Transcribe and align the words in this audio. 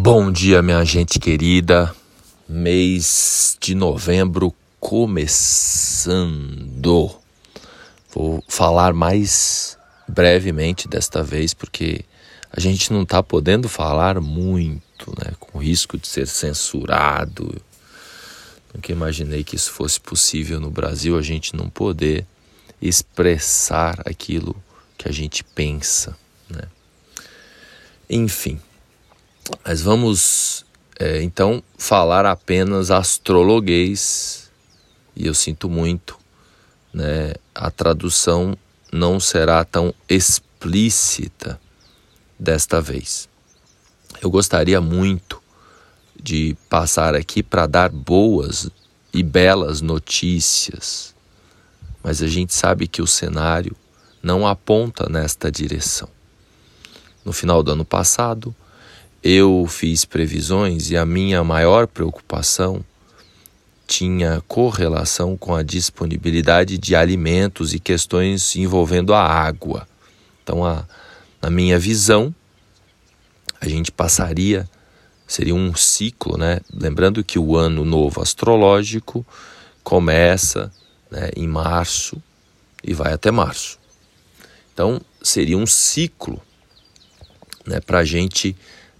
Bom 0.00 0.30
dia, 0.30 0.62
minha 0.62 0.84
gente 0.84 1.18
querida. 1.18 1.92
Mês 2.48 3.58
de 3.60 3.74
novembro 3.74 4.54
começando. 4.78 6.30
Vou 8.14 8.40
falar 8.46 8.94
mais 8.94 9.76
brevemente 10.06 10.86
desta 10.86 11.24
vez 11.24 11.52
porque 11.52 12.04
a 12.52 12.60
gente 12.60 12.92
não 12.92 13.02
está 13.02 13.24
podendo 13.24 13.68
falar 13.68 14.20
muito, 14.20 15.12
né? 15.18 15.32
Com 15.40 15.58
risco 15.58 15.98
de 15.98 16.06
ser 16.06 16.28
censurado. 16.28 17.60
Nunca 18.72 18.92
imaginei 18.92 19.42
que 19.42 19.56
isso 19.56 19.72
fosse 19.72 19.98
possível 19.98 20.60
no 20.60 20.70
Brasil, 20.70 21.18
a 21.18 21.22
gente 21.22 21.56
não 21.56 21.68
poder 21.68 22.24
expressar 22.80 24.00
aquilo 24.06 24.54
que 24.96 25.08
a 25.08 25.12
gente 25.12 25.42
pensa, 25.42 26.16
né? 26.48 26.68
Enfim, 28.08 28.60
mas 29.64 29.80
vamos 29.80 30.64
é, 30.98 31.22
então 31.22 31.62
falar 31.76 32.26
apenas 32.26 32.90
astrologuês, 32.90 34.50
e 35.14 35.26
eu 35.26 35.34
sinto 35.34 35.68
muito, 35.68 36.18
né? 36.92 37.34
A 37.54 37.70
tradução 37.70 38.56
não 38.92 39.20
será 39.20 39.64
tão 39.64 39.94
explícita 40.08 41.60
desta 42.38 42.80
vez. 42.80 43.28
Eu 44.20 44.30
gostaria 44.30 44.80
muito 44.80 45.42
de 46.20 46.56
passar 46.68 47.14
aqui 47.14 47.42
para 47.42 47.66
dar 47.66 47.90
boas 47.90 48.68
e 49.12 49.22
belas 49.22 49.80
notícias, 49.80 51.14
mas 52.02 52.22
a 52.22 52.26
gente 52.26 52.54
sabe 52.54 52.86
que 52.86 53.02
o 53.02 53.06
cenário 53.06 53.76
não 54.22 54.46
aponta 54.46 55.08
nesta 55.08 55.50
direção. 55.50 56.08
No 57.24 57.32
final 57.32 57.62
do 57.62 57.72
ano 57.72 57.84
passado, 57.84 58.54
eu 59.22 59.66
fiz 59.68 60.04
previsões 60.04 60.90
e 60.90 60.96
a 60.96 61.04
minha 61.04 61.42
maior 61.42 61.86
preocupação 61.86 62.84
tinha 63.86 64.42
correlação 64.46 65.36
com 65.36 65.54
a 65.54 65.62
disponibilidade 65.62 66.76
de 66.76 66.94
alimentos 66.94 67.72
e 67.72 67.80
questões 67.80 68.54
envolvendo 68.54 69.14
a 69.14 69.22
água. 69.22 69.88
Então, 70.42 70.64
a, 70.64 70.86
na 71.40 71.50
minha 71.50 71.78
visão, 71.78 72.34
a 73.60 73.68
gente 73.68 73.90
passaria, 73.90 74.68
seria 75.26 75.54
um 75.54 75.74
ciclo, 75.74 76.36
né? 76.36 76.60
Lembrando 76.72 77.24
que 77.24 77.38
o 77.38 77.56
ano 77.56 77.84
novo 77.84 78.20
astrológico 78.20 79.26
começa 79.82 80.70
né, 81.10 81.30
em 81.34 81.48
março 81.48 82.22
e 82.84 82.92
vai 82.92 83.12
até 83.12 83.30
março. 83.30 83.78
Então, 84.72 85.00
seria 85.22 85.56
um 85.56 85.66
ciclo 85.66 86.40
né, 87.66 87.80
para 87.80 88.00
a 88.00 88.04
gente 88.04 88.54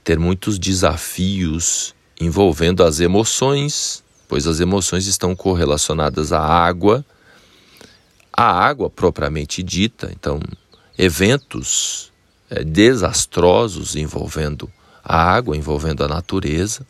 ter 0.09 0.19
muitos 0.19 0.59
desafios 0.59 1.95
envolvendo 2.19 2.83
as 2.83 2.99
emoções, 2.99 4.03
pois 4.27 4.47
as 4.47 4.59
emoções 4.59 5.07
estão 5.07 5.37
correlacionadas 5.37 6.33
à 6.33 6.41
água, 6.41 7.05
a 8.33 8.51
água 8.51 8.89
propriamente 8.89 9.63
dita, 9.63 10.11
então 10.11 10.41
eventos 10.97 12.11
é, 12.49 12.65
desastrosos 12.65 13.97
envolvendo 13.97 14.73
a 15.05 15.23
água, 15.23 15.55
envolvendo 15.55 16.03
a 16.03 16.09
natureza, 16.09 16.87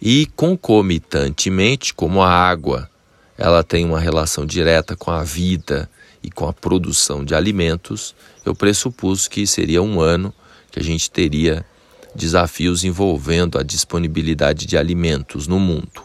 e 0.00 0.26
concomitantemente, 0.36 1.92
como 1.92 2.22
a 2.22 2.30
água 2.30 2.88
ela 3.36 3.64
tem 3.64 3.84
uma 3.84 3.98
relação 3.98 4.46
direta 4.46 4.94
com 4.94 5.10
a 5.10 5.24
vida 5.24 5.90
e 6.22 6.30
com 6.30 6.46
a 6.46 6.52
produção 6.52 7.24
de 7.24 7.34
alimentos, 7.34 8.14
eu 8.46 8.54
pressupus 8.54 9.26
que 9.26 9.44
seria 9.44 9.82
um 9.82 10.00
ano 10.00 10.32
que 10.70 10.78
a 10.78 10.82
gente 10.82 11.10
teria 11.10 11.64
desafios 12.14 12.84
envolvendo 12.84 13.58
a 13.58 13.62
disponibilidade 13.62 14.66
de 14.66 14.76
alimentos 14.76 15.46
no 15.46 15.58
mundo, 15.58 16.02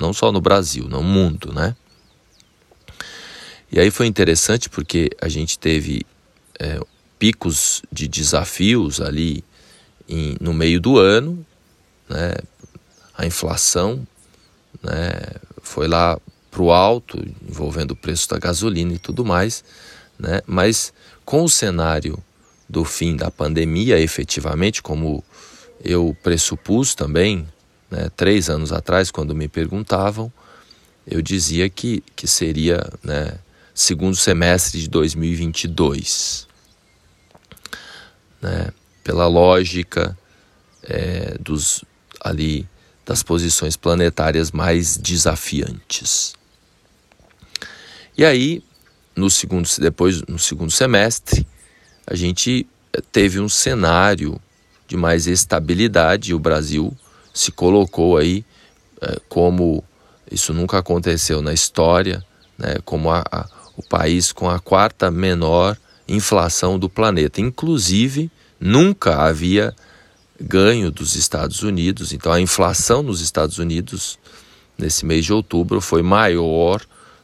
não 0.00 0.12
só 0.12 0.30
no 0.30 0.40
Brasil, 0.40 0.88
no 0.88 1.02
mundo, 1.02 1.52
né? 1.52 1.74
E 3.70 3.80
aí 3.80 3.90
foi 3.90 4.06
interessante 4.06 4.68
porque 4.68 5.10
a 5.20 5.28
gente 5.28 5.58
teve 5.58 6.06
é, 6.58 6.80
picos 7.18 7.82
de 7.90 8.06
desafios 8.06 9.00
ali 9.00 9.44
em, 10.08 10.36
no 10.40 10.54
meio 10.54 10.80
do 10.80 10.98
ano, 10.98 11.44
né? 12.08 12.34
A 13.16 13.26
inflação, 13.26 14.06
né? 14.82 15.20
Foi 15.62 15.88
lá 15.88 16.18
para 16.50 16.62
o 16.62 16.70
alto, 16.70 17.22
envolvendo 17.46 17.90
o 17.90 17.96
preço 17.96 18.28
da 18.28 18.38
gasolina 18.38 18.94
e 18.94 18.98
tudo 18.98 19.24
mais, 19.24 19.64
né? 20.18 20.40
Mas 20.46 20.92
com 21.24 21.42
o 21.42 21.48
cenário 21.48 22.22
do 22.68 22.84
fim 22.84 23.16
da 23.16 23.30
pandemia, 23.30 23.98
efetivamente, 23.98 24.82
como 24.82 25.22
eu 25.84 26.16
pressupus 26.22 26.94
também, 26.94 27.46
né, 27.90 28.10
três 28.16 28.50
anos 28.50 28.72
atrás, 28.72 29.10
quando 29.10 29.34
me 29.34 29.48
perguntavam, 29.48 30.32
eu 31.06 31.22
dizia 31.22 31.68
que, 31.68 32.02
que 32.16 32.26
seria 32.26 32.84
né, 33.02 33.38
segundo 33.74 34.16
semestre 34.16 34.80
de 34.80 34.88
2022. 34.88 36.48
Né, 38.42 38.68
pela 39.04 39.28
lógica 39.28 40.18
é, 40.82 41.36
dos 41.38 41.84
ali 42.20 42.68
das 43.04 43.22
posições 43.22 43.76
planetárias 43.76 44.50
mais 44.50 44.96
desafiantes. 44.96 46.34
E 48.18 48.24
aí, 48.24 48.64
no 49.14 49.30
segundo 49.30 49.68
depois 49.78 50.22
no 50.22 50.40
segundo 50.40 50.72
semestre, 50.72 51.46
a 52.06 52.14
gente 52.14 52.66
teve 53.12 53.40
um 53.40 53.48
cenário 53.48 54.40
de 54.86 54.96
mais 54.96 55.26
estabilidade 55.26 56.32
o 56.32 56.38
Brasil 56.38 56.96
se 57.34 57.52
colocou 57.52 58.16
aí 58.16 58.44
é, 59.02 59.18
como 59.28 59.84
isso 60.30 60.54
nunca 60.54 60.78
aconteceu 60.78 61.42
na 61.42 61.52
história, 61.52 62.24
né, 62.56 62.76
como 62.84 63.10
a, 63.10 63.22
a, 63.30 63.46
o 63.76 63.82
país 63.82 64.32
com 64.32 64.48
a 64.48 64.58
quarta 64.58 65.10
menor 65.10 65.76
inflação 66.08 66.78
do 66.78 66.88
planeta. 66.88 67.40
Inclusive, 67.40 68.30
nunca 68.58 69.22
havia 69.22 69.74
ganho 70.40 70.90
dos 70.90 71.14
Estados 71.14 71.62
Unidos. 71.62 72.12
Então, 72.12 72.32
a 72.32 72.40
inflação 72.40 73.02
nos 73.02 73.20
Estados 73.20 73.58
Unidos 73.58 74.18
nesse 74.78 75.04
mês 75.04 75.24
de 75.24 75.32
outubro 75.32 75.80
foi 75.80 76.02
maior 76.02 76.80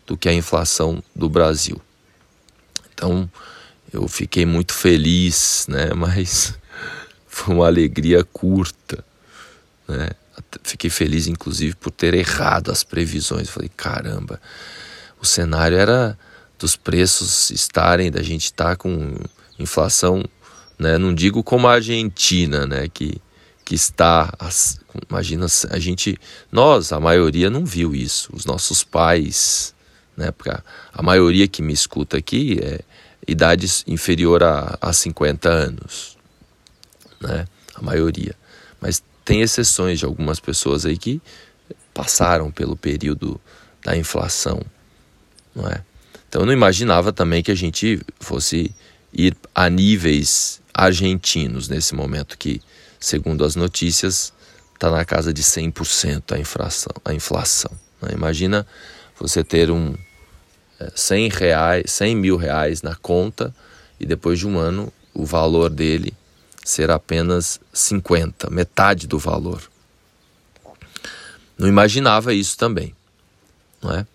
do 0.06 0.16
que 0.16 0.28
a 0.28 0.34
inflação 0.34 1.02
do 1.14 1.28
Brasil. 1.28 1.80
Então, 2.94 3.30
eu 3.92 4.08
fiquei 4.08 4.46
muito 4.46 4.72
feliz, 4.72 5.66
né? 5.68 5.92
Mas 5.94 6.54
foi 7.26 7.54
uma 7.54 7.66
alegria 7.66 8.24
curta, 8.24 9.04
né? 9.86 10.10
Fiquei 10.62 10.90
feliz, 10.90 11.26
inclusive, 11.26 11.74
por 11.76 11.90
ter 11.90 12.14
errado 12.14 12.70
as 12.70 12.82
previsões. 12.82 13.50
Falei, 13.50 13.70
caramba, 13.76 14.40
o 15.20 15.26
cenário 15.26 15.76
era 15.76 16.18
dos 16.58 16.76
preços 16.76 17.50
estarem, 17.50 18.10
da 18.10 18.22
gente 18.22 18.44
estar 18.46 18.70
tá 18.70 18.76
com 18.76 19.14
inflação, 19.58 20.24
né? 20.78 20.96
Não 20.98 21.14
digo 21.14 21.42
como 21.42 21.68
a 21.68 21.74
Argentina, 21.74 22.66
né? 22.66 22.88
Que, 22.88 23.20
que 23.64 23.74
está, 23.74 24.32
imagina, 25.08 25.46
a 25.70 25.78
gente, 25.78 26.18
nós, 26.50 26.92
a 26.92 27.00
maioria 27.00 27.50
não 27.50 27.64
viu 27.64 27.94
isso. 27.94 28.30
Os 28.32 28.44
nossos 28.44 28.82
pais, 28.82 29.74
né? 30.16 30.30
Porque 30.30 30.50
a, 30.50 30.62
a 30.92 31.02
maioria 31.02 31.46
que 31.46 31.62
me 31.62 31.72
escuta 31.72 32.16
aqui 32.16 32.58
é 32.62 32.80
idades 33.26 33.84
inferior 33.86 34.42
a, 34.42 34.78
a 34.80 34.92
50 34.92 35.48
anos, 35.48 36.16
né? 37.20 37.46
A 37.74 37.82
maioria. 37.82 38.34
Mas 38.80 39.02
tem 39.24 39.40
exceções 39.40 39.98
de 39.98 40.04
algumas 40.04 40.40
pessoas 40.40 40.84
aí 40.84 40.98
que 40.98 41.20
passaram 41.94 42.50
pelo 42.50 42.76
período 42.76 43.40
da 43.84 43.96
inflação, 43.96 44.60
não 45.54 45.68
é? 45.68 45.82
Então 46.28 46.42
eu 46.42 46.46
não 46.46 46.52
imaginava 46.52 47.12
também 47.12 47.42
que 47.42 47.50
a 47.50 47.54
gente 47.54 48.00
fosse 48.18 48.74
ir 49.12 49.36
a 49.54 49.68
níveis 49.68 50.60
argentinos 50.72 51.68
nesse 51.68 51.94
momento 51.94 52.38
que, 52.38 52.60
segundo 52.98 53.44
as 53.44 53.54
notícias, 53.54 54.32
está 54.74 54.90
na 54.90 55.04
casa 55.04 55.32
de 55.32 55.42
100% 55.42 56.32
a 56.32 56.38
inflação. 56.38 56.92
A 57.04 57.12
inflação 57.12 57.70
né? 58.02 58.10
Imagina 58.12 58.66
você 59.18 59.44
ter 59.44 59.70
um 59.70 59.94
100, 60.94 61.28
reais, 61.28 61.90
100 61.90 62.16
mil 62.16 62.36
reais 62.36 62.82
na 62.82 62.94
conta 62.94 63.54
e 63.98 64.06
depois 64.06 64.38
de 64.38 64.46
um 64.46 64.58
ano 64.58 64.92
o 65.14 65.24
valor 65.24 65.70
dele 65.70 66.14
será 66.64 66.94
apenas 66.94 67.60
50, 67.72 68.50
metade 68.50 69.06
do 69.06 69.18
valor. 69.18 69.62
Não 71.58 71.68
imaginava 71.68 72.32
isso 72.32 72.56
também, 72.56 72.94
não 73.80 73.92
é? 73.92 74.06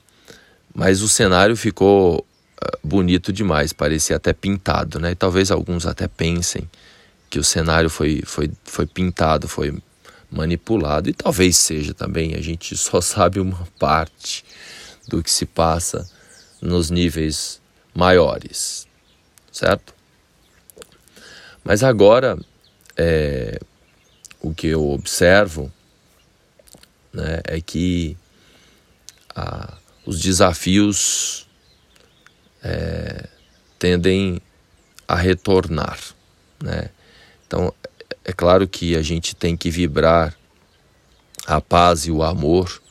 Mas 0.73 1.01
o 1.01 1.09
cenário 1.09 1.55
ficou 1.55 2.19
uh, 2.19 2.77
bonito 2.83 3.31
demais, 3.31 3.73
parecia 3.73 4.15
até 4.15 4.33
pintado, 4.33 4.99
né? 4.99 5.11
E 5.11 5.15
talvez 5.15 5.51
alguns 5.51 5.85
até 5.85 6.07
pensem 6.07 6.69
que 7.29 7.39
o 7.39 7.43
cenário 7.43 7.89
foi, 7.89 8.23
foi, 8.25 8.51
foi 8.63 8.85
pintado, 8.85 9.47
foi 9.47 9.77
manipulado, 10.29 11.09
e 11.09 11.13
talvez 11.13 11.57
seja 11.57 11.93
também, 11.93 12.35
a 12.35 12.41
gente 12.41 12.75
só 12.77 13.01
sabe 13.01 13.39
uma 13.39 13.67
parte 13.79 14.43
do 15.07 15.23
que 15.23 15.31
se 15.31 15.45
passa 15.45 16.07
nos 16.61 16.89
níveis 16.89 17.61
maiores, 17.93 18.87
certo? 19.51 19.93
Mas 21.63 21.83
agora, 21.83 22.37
é, 22.95 23.59
o 24.41 24.53
que 24.53 24.67
eu 24.67 24.89
observo 24.89 25.71
né, 27.11 27.41
é 27.43 27.59
que 27.59 28.17
a, 29.35 29.77
os 30.05 30.21
desafios 30.21 31.47
é, 32.63 33.27
tendem 33.77 34.41
a 35.07 35.15
retornar. 35.15 35.99
Né? 36.61 36.89
Então, 37.45 37.73
é 38.23 38.33
claro 38.33 38.67
que 38.67 38.95
a 38.95 39.01
gente 39.01 39.35
tem 39.35 39.55
que 39.55 39.69
vibrar 39.69 40.35
a 41.45 41.61
paz 41.61 42.05
e 42.05 42.11
o 42.11 42.23
amor, 42.23 42.81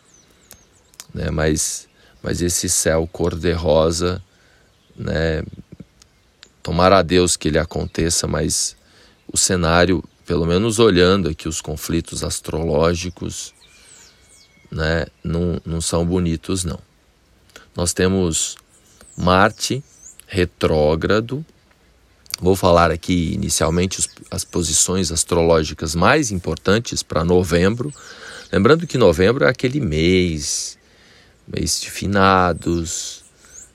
né? 1.12 1.30
mas, 1.30 1.88
mas 2.22 2.40
esse 2.40 2.68
céu 2.68 3.08
cor-de-rosa, 3.10 4.22
né? 4.96 5.42
tomara 6.62 6.98
a 6.98 7.02
Deus 7.02 7.36
que 7.36 7.46
ele 7.46 7.58
aconteça, 7.58 8.26
mas 8.26 8.76
o 9.32 9.38
cenário, 9.38 10.02
pelo 10.26 10.44
menos 10.44 10.80
olhando 10.80 11.28
aqui 11.28 11.48
os 11.48 11.60
conflitos 11.60 12.24
astrológicos, 12.24 13.54
né, 14.68 15.06
não, 15.22 15.60
não 15.64 15.80
são 15.80 16.04
bonitos, 16.04 16.64
não. 16.64 16.80
Nós 17.76 17.92
temos 17.92 18.56
Marte 19.16 19.80
retrógrado. 20.26 21.46
Vou 22.40 22.56
falar 22.56 22.90
aqui 22.90 23.32
inicialmente 23.32 24.04
as 24.28 24.44
posições 24.44 25.12
astrológicas 25.12 25.94
mais 25.94 26.32
importantes 26.32 27.00
para 27.00 27.24
novembro. 27.24 27.94
Lembrando 28.52 28.88
que 28.88 28.98
novembro 28.98 29.44
é 29.44 29.48
aquele 29.48 29.78
mês, 29.78 30.76
mês 31.46 31.80
de 31.80 31.90
finados, 31.90 33.24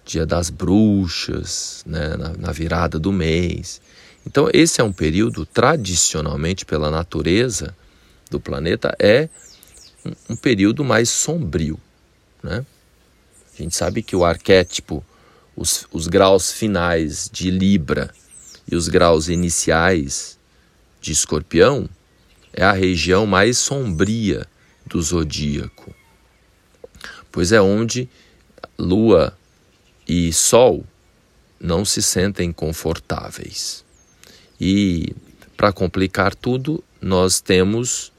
dia 0.06 0.26
das 0.26 0.50
bruxas, 0.50 1.84
né, 1.86 2.16
na, 2.18 2.30
na 2.38 2.52
virada 2.52 3.00
do 3.00 3.12
mês. 3.12 3.82
Então, 4.26 4.50
esse 4.54 4.82
é 4.82 4.84
um 4.84 4.92
período, 4.92 5.46
tradicionalmente, 5.46 6.66
pela 6.66 6.92
natureza 6.92 7.76
do 8.30 8.40
planeta, 8.40 8.96
é 9.00 9.30
um, 10.06 10.34
um 10.34 10.36
período 10.36 10.84
mais 10.84 11.10
sombrio. 11.10 11.80
Né? 12.44 12.66
A 13.54 13.62
gente 13.62 13.76
sabe 13.76 14.02
que 14.04 14.16
o 14.16 14.26
arquétipo, 14.26 15.04
os, 15.56 15.88
os 15.92 16.08
graus 16.08 16.52
finais 16.52 17.30
de 17.32 17.50
Libra 17.50 18.14
e 18.70 18.76
os 18.76 18.88
graus 18.88 19.28
iniciais 19.28 20.38
de 21.00 21.12
Escorpião, 21.12 21.90
é 22.54 22.64
a 22.64 22.72
região 22.72 23.26
mais 23.26 23.58
sombria 23.58 24.46
do 24.86 25.02
zodíaco, 25.02 25.94
pois 27.32 27.52
é 27.52 27.62
onde 27.62 28.10
Lua 28.78 29.38
e 30.08 30.34
Sol 30.34 30.86
não 31.60 31.86
se 31.86 32.02
sentem 32.02 32.52
confortáveis. 32.52 33.86
E 34.60 35.16
para 35.56 35.72
complicar 35.72 36.36
tudo, 36.36 36.84
nós 37.00 37.40
temos, 37.40 38.12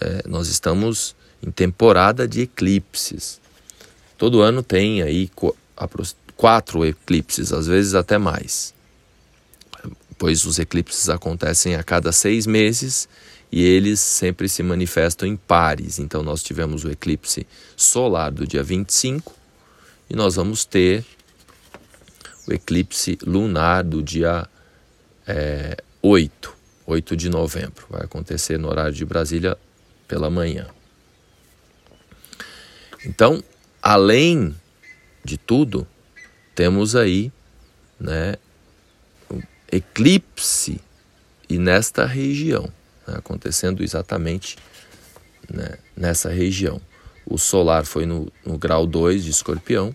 é, 0.00 0.28
nós 0.28 0.48
estamos 0.48 1.16
em 1.42 1.50
temporada 1.50 2.28
de 2.28 2.42
eclipses. 2.42 3.40
Todo 4.16 4.40
ano 4.40 4.62
tem 4.62 5.02
aí 5.02 5.30
quatro 6.36 6.84
eclipses, 6.84 7.52
às 7.52 7.66
vezes 7.66 7.94
até 7.94 8.16
mais, 8.16 8.72
pois 10.18 10.44
os 10.44 10.58
eclipses 10.58 11.08
acontecem 11.08 11.74
a 11.74 11.82
cada 11.82 12.12
seis 12.12 12.46
meses 12.46 13.08
e 13.54 13.62
eles 13.64 14.00
sempre 14.00 14.48
se 14.48 14.64
manifestam 14.64 15.28
em 15.28 15.36
pares. 15.36 16.00
Então 16.00 16.24
nós 16.24 16.42
tivemos 16.42 16.84
o 16.84 16.90
eclipse 16.90 17.46
solar 17.76 18.32
do 18.32 18.44
dia 18.44 18.64
25 18.64 19.32
e 20.10 20.16
nós 20.16 20.34
vamos 20.34 20.64
ter 20.64 21.04
o 22.48 22.52
eclipse 22.52 23.16
lunar 23.24 23.84
do 23.84 24.02
dia 24.02 24.44
é, 25.24 25.76
8, 26.02 26.52
8 26.84 27.16
de 27.16 27.28
novembro. 27.28 27.86
Vai 27.88 28.02
acontecer 28.02 28.58
no 28.58 28.68
horário 28.68 28.92
de 28.92 29.04
Brasília 29.04 29.56
pela 30.08 30.28
manhã. 30.28 30.66
Então, 33.06 33.40
além 33.80 34.52
de 35.24 35.38
tudo, 35.38 35.86
temos 36.56 36.96
aí 36.96 37.30
né, 38.00 38.34
eclipse 39.70 40.80
e 41.48 41.56
nesta 41.56 42.04
região, 42.04 42.68
né, 43.06 43.14
acontecendo 43.16 43.82
exatamente 43.82 44.56
né, 45.52 45.76
nessa 45.96 46.30
região. 46.30 46.80
O 47.26 47.38
solar 47.38 47.84
foi 47.84 48.06
no, 48.06 48.30
no 48.44 48.58
grau 48.58 48.86
2 48.86 49.24
de 49.24 49.30
escorpião 49.30 49.94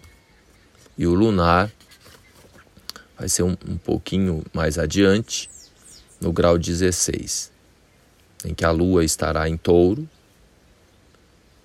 e 0.97 1.05
o 1.05 1.13
lunar 1.13 1.71
vai 3.17 3.27
ser 3.27 3.43
um, 3.43 3.55
um 3.67 3.77
pouquinho 3.77 4.43
mais 4.53 4.79
adiante, 4.79 5.49
no 6.21 6.31
grau 6.31 6.57
16, 6.57 7.51
em 8.45 8.53
que 8.53 8.65
a 8.65 8.71
Lua 8.71 9.03
estará 9.03 9.47
em 9.47 9.57
touro, 9.57 10.07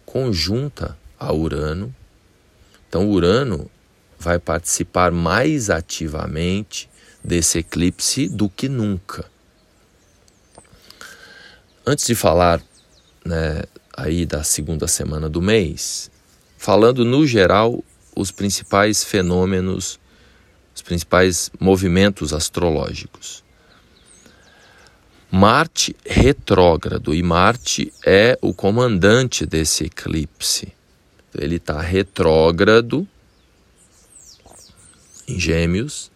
conjunta 0.05 0.97
a 1.19 1.33
Urano. 1.33 1.95
Então, 2.89 3.09
Urano 3.11 3.71
vai 4.19 4.39
participar 4.39 5.11
mais 5.11 5.71
ativamente 5.71 6.89
desse 7.23 7.59
eclipse 7.59 8.29
do 8.29 8.49
que 8.49 8.69
nunca. 8.69 9.25
Antes 11.87 12.07
de 12.07 12.15
falar 12.15 12.63
né, 13.25 13.63
aí 13.97 14.25
da 14.25 14.43
segunda 14.43 14.87
semana 14.89 15.29
do 15.29 15.43
mês, 15.43 16.11
falando 16.57 17.05
no 17.05 17.27
geral 17.27 17.83
os 18.17 18.31
principais 18.31 19.05
fenômenos 19.05 19.99
os 20.75 20.83
principais 20.83 21.51
movimentos 21.61 22.33
astrológicos. 22.33 23.45
Marte 25.31 25.97
retrógrado, 26.05 27.15
e 27.15 27.23
Marte 27.23 27.93
é 28.05 28.39
o 28.41 28.53
comandante 28.53 29.47
desse 29.47 29.85
eclipse. 29.85 30.73
Ele 31.37 31.57
está 31.57 31.81
retrógrado 31.81 33.07
em 35.27 35.39
Gêmeos 35.39 36.11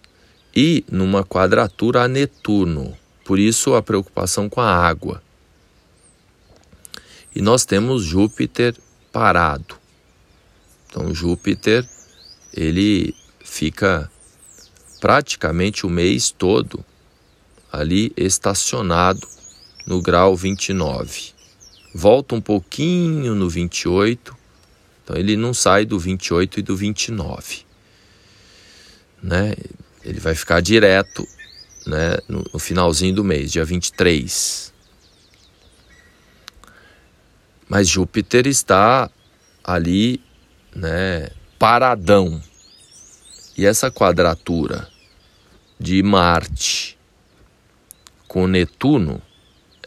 e 0.54 0.84
numa 0.90 1.24
quadratura 1.24 2.02
a 2.02 2.08
Netuno. 2.08 2.96
Por 3.24 3.38
isso 3.38 3.74
a 3.74 3.82
preocupação 3.82 4.48
com 4.48 4.60
a 4.60 4.70
água. 4.70 5.22
E 7.38 7.40
nós 7.40 7.64
temos 7.64 8.02
Júpiter 8.02 8.74
parado. 9.12 9.76
Então 10.84 11.14
Júpiter 11.14 11.88
ele 12.52 13.14
fica 13.44 14.10
praticamente 15.00 15.86
o 15.86 15.88
mês 15.88 16.32
todo 16.32 16.84
ali 17.70 18.12
estacionado 18.16 19.24
no 19.86 20.02
grau 20.02 20.34
29. 20.34 21.30
Volta 21.94 22.34
um 22.34 22.40
pouquinho 22.40 23.36
no 23.36 23.48
28, 23.48 24.36
então 25.04 25.16
ele 25.16 25.36
não 25.36 25.54
sai 25.54 25.84
do 25.84 25.96
28 25.96 26.58
e 26.58 26.62
do 26.64 26.74
29. 26.74 27.58
Né? 29.22 29.54
Ele 30.04 30.18
vai 30.18 30.34
ficar 30.34 30.60
direto 30.60 31.24
né, 31.86 32.18
no, 32.28 32.44
no 32.52 32.58
finalzinho 32.58 33.14
do 33.14 33.22
mês, 33.22 33.52
dia 33.52 33.64
23. 33.64 34.76
Mas 37.68 37.88
Júpiter 37.88 38.46
está 38.46 39.10
ali, 39.62 40.20
né, 40.74 41.28
paradão, 41.58 42.42
e 43.56 43.66
essa 43.66 43.90
quadratura 43.90 44.88
de 45.78 46.02
Marte 46.02 46.96
com 48.26 48.46
Netuno, 48.46 49.20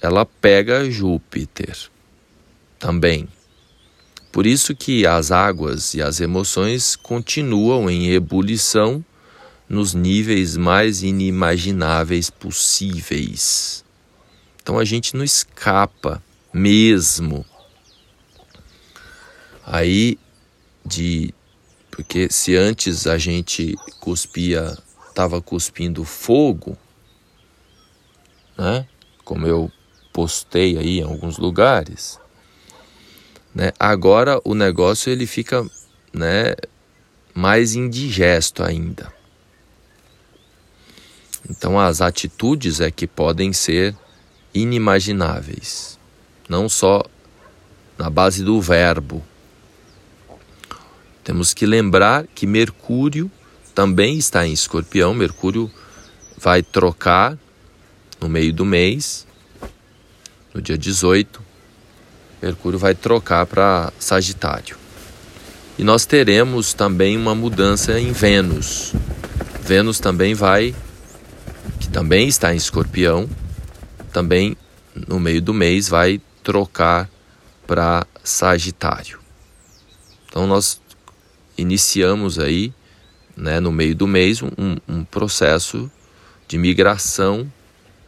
ela 0.01 0.25
pega 0.25 0.89
Júpiter 0.89 1.77
também. 2.77 3.27
Por 4.31 4.45
isso 4.45 4.75
que 4.75 5.05
as 5.05 5.31
águas 5.31 5.93
e 5.93 6.01
as 6.01 6.19
emoções 6.19 6.95
continuam 6.95 7.89
em 7.89 8.11
ebulição 8.11 9.03
nos 9.69 9.93
níveis 9.93 10.57
mais 10.57 11.03
inimagináveis 11.03 12.29
possíveis. 12.29 13.85
Então 14.61 14.77
a 14.77 14.83
gente 14.83 15.15
não 15.15 15.23
escapa 15.23 16.21
mesmo 16.53 17.45
aí 19.71 20.19
de 20.85 21.33
porque 21.89 22.29
se 22.29 22.55
antes 22.55 23.07
a 23.07 23.17
gente 23.17 23.75
cuspia, 23.99 24.77
estava 25.09 25.41
cuspindo 25.41 26.03
fogo, 26.03 26.77
né? 28.57 28.85
Como 29.23 29.47
eu 29.47 29.71
postei 30.11 30.77
aí 30.77 30.99
em 30.99 31.03
alguns 31.03 31.37
lugares, 31.37 32.19
né? 33.55 33.71
Agora 33.79 34.41
o 34.43 34.53
negócio 34.53 35.09
ele 35.09 35.25
fica, 35.25 35.65
né, 36.13 36.55
mais 37.33 37.75
indigesto 37.75 38.63
ainda. 38.63 39.13
Então 41.49 41.79
as 41.79 42.01
atitudes 42.01 42.81
é 42.81 42.91
que 42.91 43.07
podem 43.07 43.53
ser 43.53 43.95
inimagináveis, 44.53 45.97
não 46.49 46.67
só 46.67 47.03
na 47.97 48.09
base 48.09 48.43
do 48.43 48.59
verbo, 48.61 49.23
temos 51.23 51.53
que 51.53 51.65
lembrar 51.65 52.25
que 52.33 52.47
Mercúrio 52.47 53.31
também 53.73 54.17
está 54.17 54.45
em 54.45 54.53
Escorpião. 54.53 55.13
Mercúrio 55.13 55.71
vai 56.37 56.63
trocar 56.63 57.37
no 58.19 58.27
meio 58.27 58.53
do 58.53 58.65
mês 58.65 59.25
no 60.53 60.61
dia 60.61 60.77
18, 60.77 61.41
Mercúrio 62.41 62.77
vai 62.77 62.93
trocar 62.93 63.45
para 63.45 63.91
Sagitário. 63.99 64.77
E 65.77 65.83
nós 65.83 66.05
teremos 66.05 66.73
também 66.73 67.17
uma 67.17 67.33
mudança 67.33 67.99
em 67.99 68.11
Vênus. 68.11 68.93
Vênus 69.61 69.99
também 69.99 70.33
vai, 70.33 70.75
que 71.79 71.87
também 71.87 72.27
está 72.27 72.53
em 72.53 72.57
Escorpião, 72.57 73.29
também 74.11 74.57
no 75.07 75.19
meio 75.19 75.41
do 75.41 75.53
mês 75.53 75.87
vai 75.87 76.19
trocar 76.43 77.09
para 77.65 78.05
Sagitário. 78.23 79.19
Então 80.27 80.45
nós 80.45 80.80
iniciamos 81.61 82.39
aí, 82.39 82.73
né, 83.35 83.59
no 83.59 83.71
meio 83.71 83.95
do 83.95 84.07
mês, 84.07 84.41
um, 84.41 84.77
um 84.87 85.03
processo 85.03 85.89
de 86.47 86.57
migração 86.57 87.51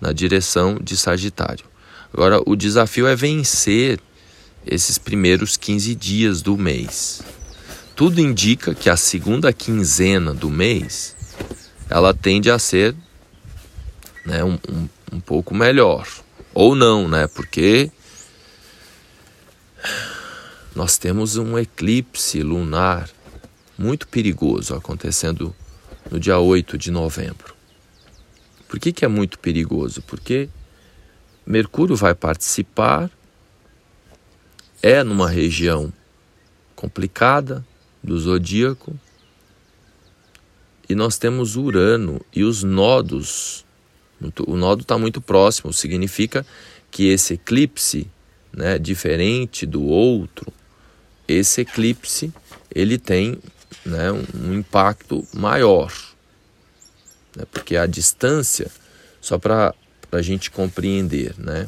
na 0.01 0.11
direção 0.11 0.77
de 0.81 0.97
Sagitário. 0.97 1.65
Agora, 2.13 2.41
o 2.45 2.55
desafio 2.55 3.07
é 3.07 3.15
vencer 3.15 3.99
esses 4.65 4.97
primeiros 4.97 5.57
15 5.57 5.95
dias 5.95 6.41
do 6.41 6.57
mês. 6.57 7.21
Tudo 7.95 8.19
indica 8.19 8.73
que 8.73 8.89
a 8.89 8.97
segunda 8.97 9.53
quinzena 9.53 10.33
do 10.33 10.49
mês 10.49 11.15
ela 11.89 12.13
tende 12.13 12.49
a 12.49 12.57
ser 12.57 12.95
né, 14.25 14.43
um, 14.43 14.57
um, 14.69 14.89
um 15.13 15.19
pouco 15.19 15.53
melhor. 15.53 16.07
Ou 16.53 16.75
não, 16.75 17.07
né? 17.07 17.27
Porque 17.27 17.91
nós 20.75 20.97
temos 20.97 21.37
um 21.37 21.57
eclipse 21.57 22.41
lunar 22.41 23.09
muito 23.77 24.07
perigoso 24.07 24.75
acontecendo 24.75 25.55
no 26.09 26.19
dia 26.19 26.39
8 26.39 26.77
de 26.77 26.91
novembro. 26.91 27.55
Por 28.67 28.79
que, 28.79 28.91
que 28.91 29.05
é 29.05 29.07
muito 29.07 29.39
perigoso? 29.39 30.01
Porque 30.01 30.49
Mercúrio 31.45 31.95
vai 31.95 32.15
participar, 32.15 33.09
é 34.81 35.03
numa 35.03 35.29
região 35.29 35.91
complicada 36.75 37.65
do 38.01 38.19
zodíaco, 38.19 38.97
e 40.89 40.95
nós 40.95 41.17
temos 41.17 41.55
Urano 41.55 42.21
e 42.35 42.43
os 42.43 42.63
nodos. 42.63 43.65
O 44.45 44.55
nodo 44.55 44.81
está 44.81 44.97
muito 44.97 45.21
próximo, 45.21 45.73
significa 45.73 46.45
que 46.91 47.07
esse 47.07 47.33
eclipse, 47.33 48.07
né, 48.51 48.77
diferente 48.77 49.65
do 49.65 49.83
outro, 49.83 50.51
esse 51.27 51.61
eclipse 51.61 52.33
ele 52.73 52.97
tem 52.97 53.39
né, 53.85 54.11
um 54.11 54.53
impacto 54.53 55.27
maior, 55.33 55.91
né, 57.35 57.45
porque 57.51 57.75
a 57.75 57.85
distância, 57.85 58.69
só 59.21 59.37
para 59.37 59.73
a 60.11 60.21
gente 60.21 60.51
compreender, 60.51 61.35
né? 61.37 61.67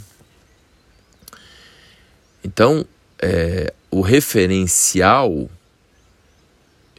Então, 2.43 2.85
é, 3.19 3.73
o 3.89 4.01
referencial, 4.01 5.49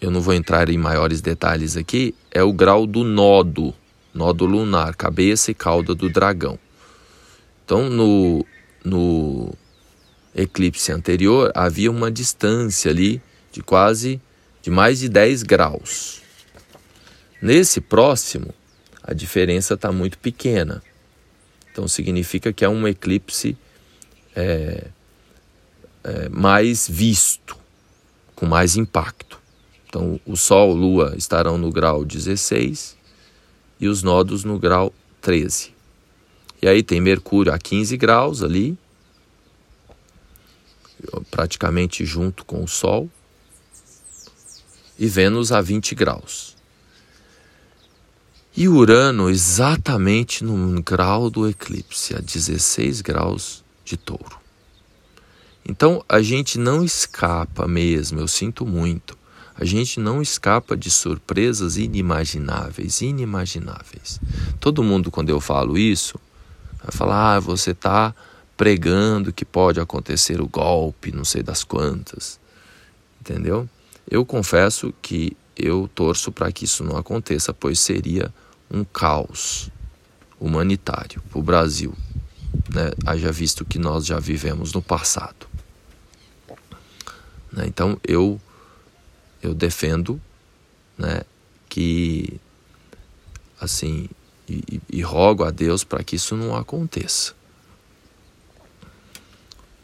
eu 0.00 0.10
não 0.10 0.20
vou 0.20 0.34
entrar 0.34 0.68
em 0.68 0.76
maiores 0.76 1.20
detalhes 1.20 1.76
aqui, 1.76 2.14
é 2.32 2.42
o 2.42 2.52
grau 2.52 2.86
do 2.86 3.04
nodo, 3.04 3.72
nodo 4.12 4.44
lunar, 4.44 4.96
cabeça 4.96 5.50
e 5.50 5.54
cauda 5.54 5.94
do 5.94 6.08
dragão. 6.08 6.58
Então, 7.64 7.88
no, 7.88 8.44
no 8.84 9.52
eclipse 10.34 10.90
anterior, 10.90 11.50
havia 11.54 11.90
uma 11.90 12.10
distância 12.10 12.90
ali 12.90 13.22
de 13.52 13.62
quase 13.62 14.20
de 14.66 14.70
mais 14.70 14.98
de 14.98 15.08
10 15.08 15.44
graus. 15.44 16.20
Nesse 17.40 17.80
próximo, 17.80 18.52
a 19.00 19.14
diferença 19.14 19.74
está 19.74 19.92
muito 19.92 20.18
pequena. 20.18 20.82
Então 21.70 21.86
significa 21.86 22.52
que 22.52 22.64
é 22.64 22.68
um 22.68 22.88
eclipse 22.88 23.56
é, 24.34 24.88
é, 26.02 26.28
mais 26.30 26.88
visto, 26.88 27.56
com 28.34 28.44
mais 28.44 28.76
impacto. 28.76 29.38
Então 29.86 30.20
o 30.26 30.36
Sol 30.36 30.72
e 30.72 30.80
Lua 30.80 31.14
estarão 31.16 31.56
no 31.56 31.70
grau 31.70 32.04
16 32.04 32.96
e 33.78 33.86
os 33.86 34.02
nodos 34.02 34.42
no 34.42 34.58
grau 34.58 34.92
13. 35.20 35.72
E 36.60 36.66
aí 36.66 36.82
tem 36.82 37.00
Mercúrio 37.00 37.52
a 37.52 37.58
15 37.58 37.96
graus 37.96 38.42
ali, 38.42 38.76
praticamente 41.30 42.04
junto 42.04 42.44
com 42.44 42.64
o 42.64 42.66
Sol, 42.66 43.08
e 44.98 45.06
Vênus 45.06 45.52
a 45.52 45.60
20 45.60 45.94
graus. 45.94 46.56
E 48.56 48.68
Urano 48.68 49.28
exatamente 49.28 50.42
no 50.42 50.82
grau 50.82 51.28
do 51.28 51.46
eclipse, 51.46 52.14
a 52.14 52.20
16 52.20 53.02
graus 53.02 53.62
de 53.84 53.96
touro. 53.96 54.38
Então 55.68 56.02
a 56.08 56.22
gente 56.22 56.58
não 56.58 56.82
escapa 56.82 57.68
mesmo, 57.68 58.20
eu 58.20 58.26
sinto 58.28 58.64
muito. 58.64 59.18
A 59.58 59.64
gente 59.64 59.98
não 59.98 60.20
escapa 60.20 60.76
de 60.76 60.90
surpresas 60.90 61.76
inimagináveis, 61.76 63.00
inimagináveis. 63.00 64.20
Todo 64.60 64.82
mundo, 64.82 65.10
quando 65.10 65.30
eu 65.30 65.40
falo 65.40 65.78
isso, 65.78 66.20
vai 66.82 66.92
falar: 66.92 67.36
ah, 67.36 67.40
você 67.40 67.70
está 67.70 68.14
pregando 68.56 69.32
que 69.32 69.44
pode 69.44 69.80
acontecer 69.80 70.40
o 70.40 70.46
golpe, 70.46 71.10
não 71.10 71.24
sei 71.24 71.42
das 71.42 71.64
quantas. 71.64 72.38
Entendeu? 73.20 73.68
Eu 74.08 74.24
confesso 74.24 74.92
que 75.02 75.36
eu 75.56 75.88
torço 75.94 76.30
para 76.30 76.52
que 76.52 76.64
isso 76.64 76.84
não 76.84 76.96
aconteça, 76.96 77.52
pois 77.52 77.78
seria 77.78 78.32
um 78.70 78.84
caos 78.84 79.70
humanitário 80.38 81.22
para 81.30 81.38
o 81.38 81.42
Brasil, 81.42 81.94
né? 82.72 82.90
haja 83.06 83.32
visto 83.32 83.64
que 83.64 83.78
nós 83.78 84.04
já 84.04 84.20
vivemos 84.20 84.72
no 84.72 84.82
passado. 84.82 85.46
Né? 87.50 87.64
Então 87.66 87.98
eu, 88.06 88.40
eu 89.42 89.54
defendo 89.54 90.20
né, 90.98 91.22
que, 91.68 92.38
assim, 93.60 94.08
e, 94.48 94.80
e 94.90 95.00
rogo 95.00 95.42
a 95.42 95.50
Deus 95.50 95.82
para 95.82 96.04
que 96.04 96.16
isso 96.16 96.36
não 96.36 96.54
aconteça. 96.54 97.34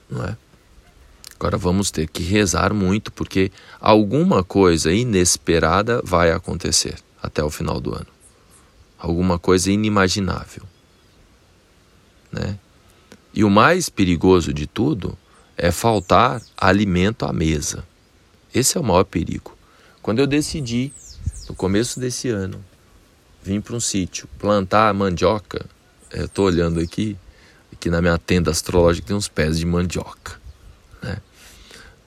Não 0.08 0.24
é? 0.24 0.36
Agora 1.42 1.58
vamos 1.58 1.90
ter 1.90 2.08
que 2.08 2.22
rezar 2.22 2.72
muito 2.72 3.10
porque 3.10 3.50
alguma 3.80 4.44
coisa 4.44 4.92
inesperada 4.92 6.00
vai 6.04 6.30
acontecer 6.30 6.94
até 7.20 7.42
o 7.42 7.50
final 7.50 7.80
do 7.80 7.92
ano. 7.92 8.06
Alguma 8.96 9.40
coisa 9.40 9.68
inimaginável. 9.68 10.62
Né? 12.30 12.56
E 13.34 13.42
o 13.42 13.50
mais 13.50 13.88
perigoso 13.88 14.54
de 14.54 14.68
tudo 14.68 15.18
é 15.56 15.72
faltar 15.72 16.40
alimento 16.56 17.26
à 17.26 17.32
mesa. 17.32 17.84
Esse 18.54 18.78
é 18.78 18.80
o 18.80 18.84
maior 18.84 19.02
perigo. 19.02 19.58
Quando 20.00 20.20
eu 20.20 20.28
decidi, 20.28 20.92
no 21.48 21.56
começo 21.56 21.98
desse 21.98 22.28
ano, 22.28 22.64
vir 23.42 23.60
para 23.60 23.74
um 23.74 23.80
sítio, 23.80 24.28
plantar 24.38 24.94
mandioca, 24.94 25.66
eu 26.12 26.26
estou 26.26 26.46
olhando 26.46 26.78
aqui, 26.78 27.16
aqui 27.72 27.90
na 27.90 28.00
minha 28.00 28.16
tenda 28.16 28.52
astrológica 28.52 29.08
tem 29.08 29.16
uns 29.16 29.26
pés 29.26 29.58
de 29.58 29.66
mandioca. 29.66 30.40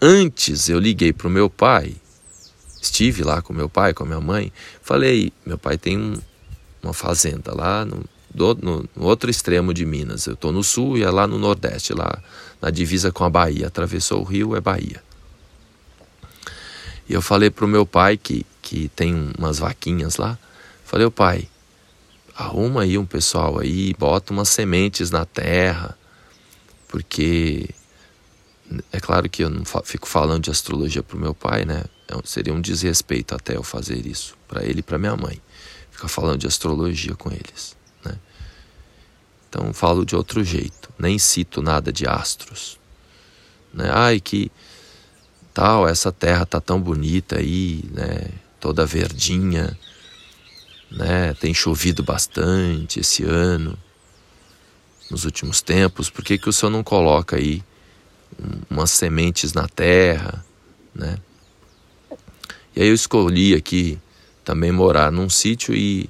Antes 0.02 0.68
eu 0.68 0.80
liguei 0.80 1.14
para 1.14 1.28
o 1.28 1.32
meu 1.32 1.50
pai, 1.50 1.96
estive 2.82 3.24
lá 3.24 3.42
com 3.42 3.54
meu 3.54 3.70
pai, 3.70 3.94
com 3.94 4.04
a 4.04 4.08
minha 4.08 4.22
mãe, 4.22 4.52
falei, 4.82 5.32
meu 5.46 5.58
pai 5.58 5.78
tem 5.78 5.98
um, 5.98 6.18
uma 6.84 6.94
fazenda 6.94 7.54
lá 7.56 7.86
no, 7.86 8.04
do, 8.30 8.56
no, 8.56 8.90
no, 8.96 9.06
outro 9.06 9.30
extremo 9.30 9.74
de 9.74 9.86
Minas. 9.86 10.26
Eu 10.26 10.34
estou 10.34 10.52
no 10.52 10.64
sul 10.64 10.98
e 10.98 11.04
é 11.04 11.10
lá 11.10 11.26
no 11.26 11.40
nordeste, 11.40 11.94
lá 11.94 12.22
na 12.62 12.70
divisa 12.70 13.12
com 13.12 13.24
a 13.24 13.30
Bahia. 13.30 13.68
Atravessou 13.68 14.22
o 14.22 14.24
rio, 14.24 14.56
é 14.56 14.62
Bahia. 14.62 15.02
E 17.08 17.14
eu 17.14 17.22
falei 17.22 17.50
para 17.50 17.66
o 17.66 17.68
meu 17.68 17.86
pai, 17.86 18.18
que, 18.18 18.46
que 18.62 18.90
tem 18.90 19.32
umas 19.38 19.60
vaquinhas 19.60 20.18
lá, 20.18 20.38
falei, 20.84 21.06
o 21.06 21.12
pai, 21.12 21.48
arruma 22.36 22.82
aí 22.82 22.98
um 22.98 23.06
pessoal 23.06 23.60
aí, 23.60 23.94
bota 23.98 24.34
umas 24.34 24.50
sementes 24.50 25.12
na 25.12 25.24
terra, 25.24 25.98
porque 26.88 27.70
é 28.92 29.00
claro 29.00 29.30
que 29.30 29.44
eu 29.44 29.50
não 29.50 29.64
fico 29.84 30.08
falando 30.08 30.44
de 30.44 30.50
astrologia 30.50 31.04
para 31.04 31.16
o 31.16 31.20
meu 31.20 31.34
pai, 31.34 31.66
né? 31.66 31.84
É 32.08 32.16
seria 32.24 32.54
um 32.54 32.62
desrespeito 32.62 33.36
até 33.36 33.56
eu 33.56 33.64
fazer 33.64 34.06
isso 34.06 34.36
para 34.48 34.64
ele 34.64 34.80
e 34.80 34.84
para 34.84 34.98
minha 34.98 35.16
mãe. 35.16 35.42
Ficar 35.92 36.08
falando 36.08 36.40
de 36.40 36.48
astrologia 36.48 37.16
com 37.16 37.32
eles, 37.32 37.76
né? 38.04 38.18
Então 39.50 39.74
falo 39.74 40.06
de 40.06 40.16
outro 40.16 40.44
jeito, 40.44 40.90
nem 40.98 41.18
cito 41.18 41.62
nada 41.62 41.92
de 41.92 42.08
astros, 42.08 42.80
né? 43.74 43.90
Ai 43.92 44.20
que 44.20 44.52
tal, 45.54 45.88
essa 45.88 46.12
terra 46.12 46.46
tá 46.46 46.60
tão 46.60 46.82
bonita 46.82 47.38
aí, 47.38 47.84
né? 47.92 48.30
Toda 48.60 48.86
verdinha, 48.86 49.78
né? 50.92 51.34
Tem 51.36 51.54
chovido 51.54 52.04
bastante 52.04 53.00
esse 53.00 53.24
ano, 53.24 53.78
nos 55.10 55.24
últimos 55.24 55.62
tempos. 55.62 56.10
Por 56.10 56.24
que 56.24 56.38
que 56.38 56.50
o 56.50 56.54
senhor 56.54 56.72
não 56.72 56.84
coloca 56.84 57.38
aí 57.38 57.64
umas 58.70 58.92
sementes 58.92 59.54
na 59.54 59.68
terra, 59.68 60.44
né? 60.94 61.18
E 62.76 62.82
aí 62.82 62.88
eu 62.90 62.94
escolhi 62.94 63.56
aqui 63.56 63.98
também 64.44 64.72
morar 64.72 65.12
num 65.12 65.30
sítio 65.30 65.74
e, 65.74 66.10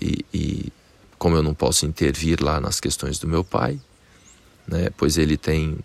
e, 0.00 0.24
e, 0.34 0.72
como 1.18 1.36
eu 1.36 1.42
não 1.42 1.54
posso 1.54 1.86
intervir 1.86 2.42
lá 2.42 2.60
nas 2.60 2.80
questões 2.80 3.18
do 3.18 3.28
meu 3.28 3.44
pai, 3.44 3.80
né, 4.66 4.90
pois 4.96 5.16
ele 5.16 5.36
tem 5.36 5.78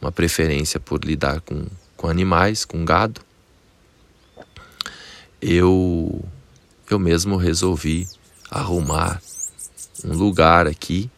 uma 0.00 0.10
preferência 0.10 0.80
por 0.80 1.04
lidar 1.04 1.40
com, 1.42 1.66
com 1.96 2.08
animais, 2.08 2.64
com 2.64 2.84
gado, 2.84 3.20
eu, 5.40 6.24
eu 6.90 6.98
mesmo 6.98 7.36
resolvi 7.36 8.08
arrumar 8.50 9.22
um 10.04 10.14
lugar 10.14 10.66
aqui, 10.66 11.10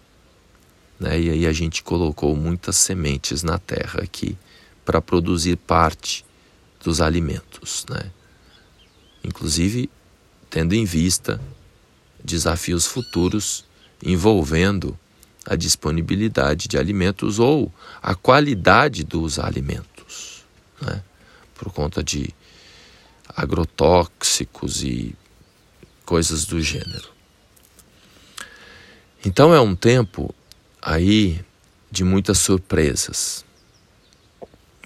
né, 1.04 1.20
e 1.20 1.30
aí 1.30 1.46
a 1.46 1.52
gente 1.52 1.82
colocou 1.82 2.34
muitas 2.34 2.76
sementes 2.76 3.42
na 3.42 3.58
terra 3.58 4.02
aqui 4.02 4.38
para 4.86 5.02
produzir 5.02 5.56
parte 5.56 6.24
dos 6.82 7.00
alimentos, 7.00 7.84
né? 7.90 8.10
Inclusive 9.22 9.90
tendo 10.48 10.74
em 10.74 10.84
vista 10.86 11.38
desafios 12.22 12.86
futuros 12.86 13.66
envolvendo 14.02 14.98
a 15.44 15.56
disponibilidade 15.56 16.68
de 16.68 16.78
alimentos 16.78 17.38
ou 17.38 17.70
a 18.02 18.14
qualidade 18.14 19.04
dos 19.04 19.38
alimentos, 19.38 20.42
né? 20.80 21.02
por 21.54 21.70
conta 21.70 22.02
de 22.02 22.30
agrotóxicos 23.28 24.82
e 24.82 25.14
coisas 26.06 26.46
do 26.46 26.62
gênero. 26.62 27.10
Então 29.24 29.52
é 29.54 29.60
um 29.60 29.74
tempo 29.74 30.34
aí 30.84 31.40
de 31.90 32.04
muitas 32.04 32.36
surpresas, 32.36 33.42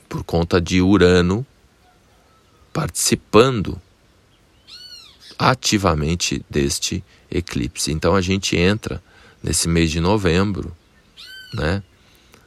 por 0.08 0.22
conta 0.22 0.60
de 0.60 0.80
Urano 0.80 1.44
participando 2.72 3.80
ativamente 5.36 6.44
deste 6.48 7.02
eclipse. 7.28 7.90
Então 7.90 8.14
a 8.14 8.20
gente 8.20 8.56
entra 8.56 9.02
nesse 9.42 9.68
mês 9.68 9.90
de 9.90 9.98
novembro, 9.98 10.74
né, 11.52 11.82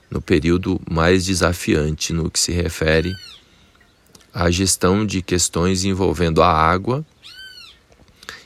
no 0.09 0.21
período 0.21 0.79
mais 0.89 1.25
desafiante 1.25 2.13
no 2.13 2.31
que 2.31 2.39
se 2.39 2.53
refere 2.53 3.13
à 4.33 4.49
gestão 4.49 5.05
de 5.05 5.21
questões 5.21 5.83
envolvendo 5.83 6.41
a 6.41 6.49
água. 6.49 7.05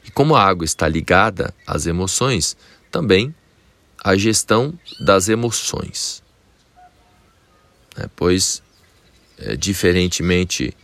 E 0.03 0.09
como 0.09 0.35
a 0.35 0.43
água 0.43 0.65
está 0.65 0.87
ligada 0.87 1.53
às 1.67 1.85
emoções, 1.85 2.57
também 2.89 3.35
a 4.05 4.15
gestão 4.15 4.77
das 4.99 5.29
emoções. 5.29 6.21
Né, 7.97 8.05
pois, 8.15 8.61
é, 9.39 9.55
diferentemente 9.55 10.77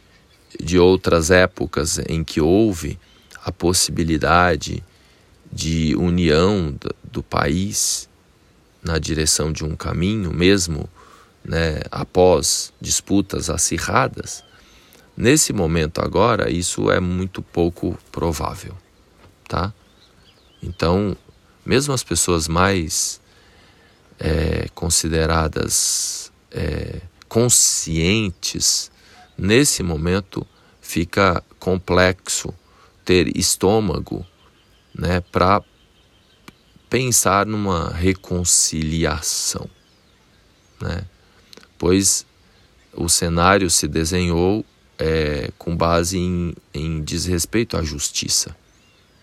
de 0.60 0.80
outras 0.80 1.30
épocas 1.30 2.00
em 2.10 2.24
que 2.24 2.42
houve 2.42 3.00
a 3.46 3.51
possibilidade 3.51 4.84
de 5.54 5.96
união 5.96 6.75
do 7.04 7.22
país 7.22 8.10
na 8.82 8.98
direção 8.98 9.51
de 9.51 9.63
um 9.63 9.75
caminho, 9.75 10.34
mesmo 10.34 10.90
né, 11.46 11.82
após 11.92 12.74
disputas 12.82 13.51
acirradas, 13.51 14.44
nesse 15.16 15.54
momento 15.54 16.01
agora 16.01 16.50
isso 16.50 16.90
é 16.90 17.00
muito 17.00 17.44
pouco 17.44 17.96
provável, 18.12 18.75
tá? 19.48 19.72
Então, 20.63 21.16
mesmo 21.72 21.94
as 21.94 22.04
pessoas 22.04 22.50
mais 22.50 23.22
é, 24.20 24.68
consideradas 24.75 26.30
é, 26.51 27.00
conscientes, 27.30 28.92
nesse 29.38 29.82
momento 29.82 30.46
fica 30.82 31.42
complexo 31.58 32.54
ter 33.06 33.38
estômago 33.38 34.25
né, 34.94 35.22
para 35.32 35.63
pensar 36.90 37.46
numa 37.46 37.90
reconciliação, 37.90 39.70
né? 40.82 41.06
pois 41.80 42.25
o 42.94 43.08
cenário 43.08 43.70
se 43.70 43.88
desenhou 43.88 44.66
é, 45.00 45.50
com 45.57 45.74
base 45.74 46.18
em, 46.18 46.53
em 46.74 47.01
desrespeito 47.01 47.77
à 47.77 47.81
justiça. 47.81 48.53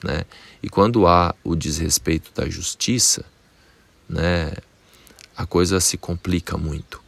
Né? 0.02 0.24
E 0.62 0.68
quando 0.68 1.06
há 1.06 1.34
o 1.42 1.54
desrespeito 1.54 2.30
da 2.34 2.48
justiça, 2.48 3.24
né, 4.08 4.52
a 5.36 5.46
coisa 5.46 5.80
se 5.80 5.96
complica 5.96 6.56
muito. 6.56 7.02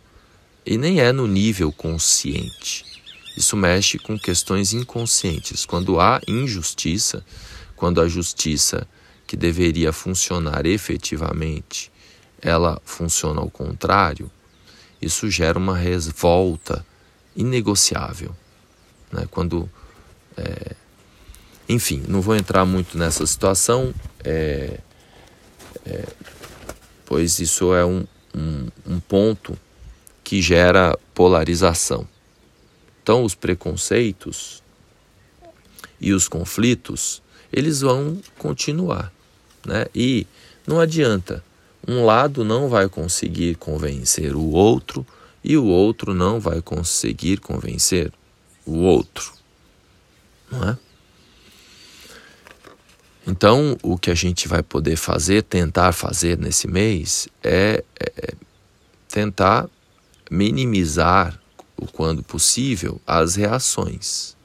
E 0.64 0.76
nem 0.76 1.00
é 1.00 1.12
no 1.12 1.26
nível 1.26 1.72
consciente. 1.72 2.84
Isso 3.36 3.56
mexe 3.56 3.98
com 3.98 4.18
questões 4.18 4.72
inconscientes. 4.72 5.64
Quando 5.64 6.00
há 6.00 6.20
injustiça, 6.28 7.24
quando 7.76 8.00
a 8.00 8.08
justiça 8.08 8.86
que 9.26 9.36
deveria 9.36 9.92
funcionar 9.92 10.66
efetivamente, 10.66 11.90
ela 12.42 12.80
funciona 12.84 13.40
ao 13.40 13.50
contrário, 13.50 14.30
isso 15.00 15.30
gera 15.30 15.58
uma 15.58 15.76
revolta 15.76 16.84
inegociável. 17.34 18.34
Né? 19.12 19.26
Quando, 19.30 19.70
é... 20.36 20.74
enfim, 21.70 22.02
não 22.08 22.20
vou 22.20 22.34
entrar 22.34 22.64
muito 22.64 22.98
nessa 22.98 23.24
situação, 23.24 23.94
é... 24.24 24.80
É... 25.86 26.04
pois 27.06 27.38
isso 27.38 27.72
é 27.72 27.84
um, 27.84 28.04
um, 28.34 28.66
um 28.86 29.00
ponto 29.00 29.56
que 30.24 30.42
gera 30.42 30.98
polarização. 31.14 32.06
Então, 33.02 33.24
os 33.24 33.34
preconceitos 33.34 34.62
e 36.00 36.12
os 36.12 36.26
conflitos, 36.26 37.22
eles 37.52 37.80
vão 37.80 38.20
continuar, 38.36 39.12
né? 39.64 39.86
E 39.94 40.26
não 40.66 40.80
adianta, 40.80 41.42
um 41.86 42.04
lado 42.04 42.44
não 42.44 42.68
vai 42.68 42.88
conseguir 42.88 43.54
convencer 43.56 44.34
o 44.34 44.50
outro 44.50 45.06
e 45.42 45.56
o 45.56 45.64
outro 45.64 46.14
não 46.14 46.38
vai 46.38 46.60
conseguir 46.60 47.38
convencer 47.38 48.12
o 48.66 48.78
outro, 48.78 49.32
não 50.50 50.70
é? 50.70 50.78
Então, 53.30 53.78
o 53.80 53.96
que 53.96 54.10
a 54.10 54.14
gente 54.14 54.48
vai 54.48 54.60
poder 54.60 54.96
fazer, 54.96 55.44
tentar 55.44 55.92
fazer 55.92 56.36
nesse 56.36 56.66
mês, 56.66 57.28
é, 57.44 57.84
é 58.00 58.34
tentar 59.08 59.70
minimizar 60.28 61.40
o 61.76 61.86
quando 61.86 62.24
possível, 62.24 63.00
as 63.06 63.36
reações. 63.36 64.36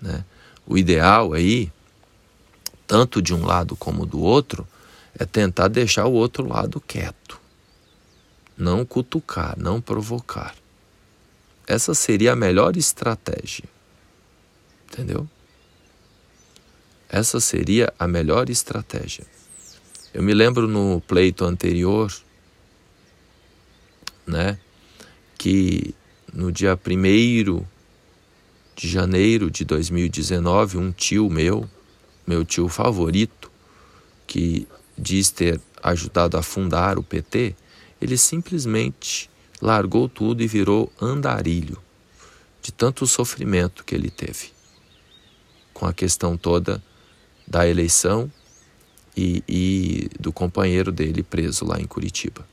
Né? 0.00 0.24
O 0.64 0.78
ideal 0.78 1.32
aí, 1.32 1.72
tanto 2.86 3.20
de 3.20 3.34
um 3.34 3.44
lado 3.44 3.74
como 3.74 4.06
do 4.06 4.20
outro, 4.20 4.64
é 5.18 5.24
tentar 5.24 5.66
deixar 5.66 6.06
o 6.06 6.12
outro 6.12 6.46
lado 6.46 6.80
quieto. 6.80 7.40
Não 8.56 8.84
cutucar, 8.84 9.58
não 9.58 9.80
provocar. 9.80 10.54
Essa 11.66 11.94
seria 11.94 12.34
a 12.34 12.36
melhor 12.36 12.76
estratégia. 12.76 13.64
Entendeu? 14.86 15.28
Essa 17.08 17.40
seria 17.40 17.92
a 17.98 18.08
melhor 18.08 18.48
estratégia. 18.50 19.24
Eu 20.12 20.22
me 20.22 20.32
lembro 20.32 20.66
no 20.68 21.00
pleito 21.00 21.44
anterior, 21.44 22.12
né, 24.26 24.58
que 25.36 25.94
no 26.32 26.50
dia 26.50 26.74
1 26.74 27.64
de 28.74 28.88
janeiro 28.88 29.50
de 29.50 29.64
2019, 29.64 30.78
um 30.78 30.90
tio 30.90 31.28
meu, 31.28 31.68
meu 32.26 32.44
tio 32.44 32.68
favorito, 32.68 33.50
que 34.26 34.66
diz 34.96 35.30
ter 35.30 35.60
ajudado 35.82 36.36
a 36.36 36.42
fundar 36.42 36.98
o 36.98 37.02
PT, 37.02 37.54
ele 38.00 38.16
simplesmente 38.16 39.30
largou 39.60 40.08
tudo 40.08 40.42
e 40.42 40.46
virou 40.46 40.92
andarilho 41.00 41.78
de 42.62 42.72
tanto 42.72 43.06
sofrimento 43.06 43.84
que 43.84 43.94
ele 43.94 44.10
teve 44.10 44.54
com 45.74 45.84
a 45.84 45.92
questão 45.92 46.36
toda 46.36 46.82
da 47.46 47.66
eleição 47.66 48.30
e, 49.16 49.42
e 49.48 50.10
do 50.18 50.32
companheiro 50.32 50.90
dele 50.90 51.22
preso 51.22 51.64
lá 51.64 51.80
em 51.80 51.86
Curitiba, 51.86 52.46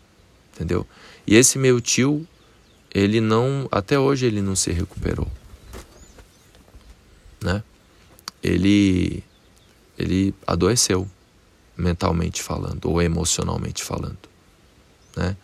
entendeu? 0.54 0.86
E 1.26 1.36
esse 1.36 1.58
meu 1.58 1.80
tio 1.82 2.28
ele 2.94 3.22
não, 3.22 3.68
até 3.72 3.98
hoje 3.98 4.26
ele 4.26 4.42
não 4.42 4.56
se 4.56 4.72
recuperou, 4.72 5.28
né? 7.42 7.64
Ele, 8.44 9.24
ele 9.98 10.34
adoeceu, 10.46 11.08
mentalmente 11.78 12.44
falando 12.44 12.86
ou 12.86 13.02
emocionalmente 13.02 13.84
falando, 13.84 14.18
né? 15.16 15.38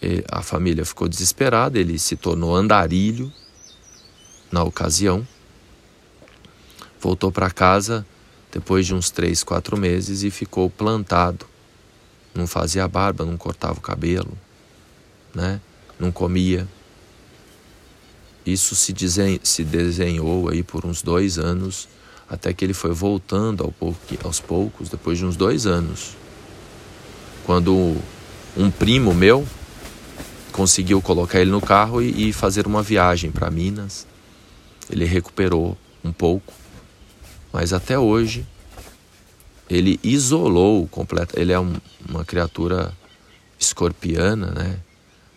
E 0.00 0.22
a 0.30 0.42
família 0.42 0.84
ficou 0.84 1.08
desesperada, 1.08 1.78
ele 1.78 1.98
se 1.98 2.14
tornou 2.14 2.54
andarilho 2.54 3.32
na 4.52 4.62
ocasião, 4.62 5.26
voltou 7.00 7.32
para 7.32 7.50
casa 7.50 8.06
depois 8.52 8.86
de 8.86 8.94
uns 8.94 9.10
três, 9.10 9.42
quatro 9.42 9.76
meses 9.76 10.22
e 10.22 10.30
ficou 10.30 10.68
plantado. 10.70 11.46
Não 12.34 12.46
fazia 12.46 12.86
barba, 12.88 13.24
não 13.24 13.36
cortava 13.36 13.78
o 13.78 13.82
cabelo, 13.82 14.36
né? 15.34 15.60
não 15.98 16.12
comia. 16.12 16.66
Isso 18.46 18.74
se, 18.74 18.92
desenho, 18.92 19.40
se 19.42 19.64
desenhou 19.64 20.48
aí 20.48 20.62
por 20.62 20.86
uns 20.86 21.02
dois 21.02 21.38
anos, 21.38 21.88
até 22.28 22.52
que 22.52 22.64
ele 22.64 22.74
foi 22.74 22.92
voltando 22.92 23.64
ao 23.64 23.72
pouco, 23.72 23.98
aos 24.24 24.40
poucos, 24.40 24.88
depois 24.88 25.18
de 25.18 25.24
uns 25.24 25.36
dois 25.36 25.66
anos. 25.66 26.16
Quando 27.44 27.96
um 28.56 28.70
primo 28.70 29.12
meu, 29.12 29.46
conseguiu 30.52 31.00
colocar 31.02 31.40
ele 31.40 31.50
no 31.50 31.60
carro 31.60 32.00
e, 32.00 32.28
e 32.28 32.32
fazer 32.32 32.66
uma 32.66 32.82
viagem 32.82 33.30
para 33.30 33.50
Minas. 33.50 34.06
Ele 34.90 35.04
recuperou 35.04 35.76
um 36.02 36.12
pouco, 36.12 36.52
mas 37.52 37.72
até 37.72 37.98
hoje 37.98 38.46
ele 39.68 40.00
isolou 40.02 40.86
completo. 40.88 41.38
Ele 41.38 41.52
é 41.52 41.60
um, 41.60 41.74
uma 42.08 42.24
criatura 42.24 42.92
escorpiana, 43.58 44.50
né? 44.50 44.80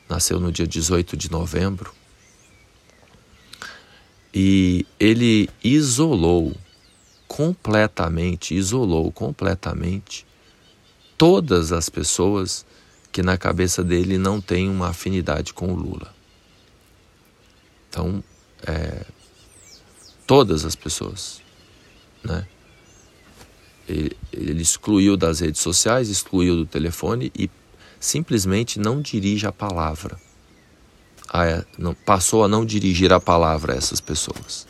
Nasceu 0.08 0.40
no 0.40 0.52
dia 0.52 0.68
18 0.68 1.18
de 1.18 1.32
novembro. 1.32 1.94
E 4.34 4.86
ele 5.00 5.50
isolou 5.64 6.56
completamente, 7.28 8.56
isolou 8.56 9.12
completamente 9.12 10.26
todas 11.18 11.72
as 11.72 11.90
pessoas 11.90 12.66
que 13.12 13.22
na 13.22 13.38
cabeça 13.38 13.84
dele 13.84 14.18
não 14.18 14.40
tem 14.40 14.70
uma 14.70 14.90
afinidade 14.90 15.54
com 15.54 15.72
o 15.72 15.76
Lula. 15.76 16.14
Então, 17.90 18.24
é, 18.66 19.06
todas 20.26 20.64
as 20.64 20.76
pessoas, 20.76 21.42
né? 22.24 22.46
Ele, 23.88 24.16
ele 24.32 24.62
excluiu 24.62 25.18
das 25.18 25.40
redes 25.40 25.62
sociais, 25.62 26.10
excluiu 26.10 26.56
do 26.56 26.66
telefone 26.66 27.32
e 27.38 27.50
simplesmente 28.00 28.80
não 28.80 29.02
dirige 29.02 29.46
a 29.46 29.52
palavra. 29.52 30.18
A, 31.30 31.46
é, 31.46 31.66
não, 31.78 31.94
passou 31.94 32.44
a 32.44 32.48
não 32.48 32.66
dirigir 32.66 33.12
a 33.12 33.20
palavra 33.20 33.74
a 33.74 33.78
essas 33.78 34.00
pessoas. 34.00 34.68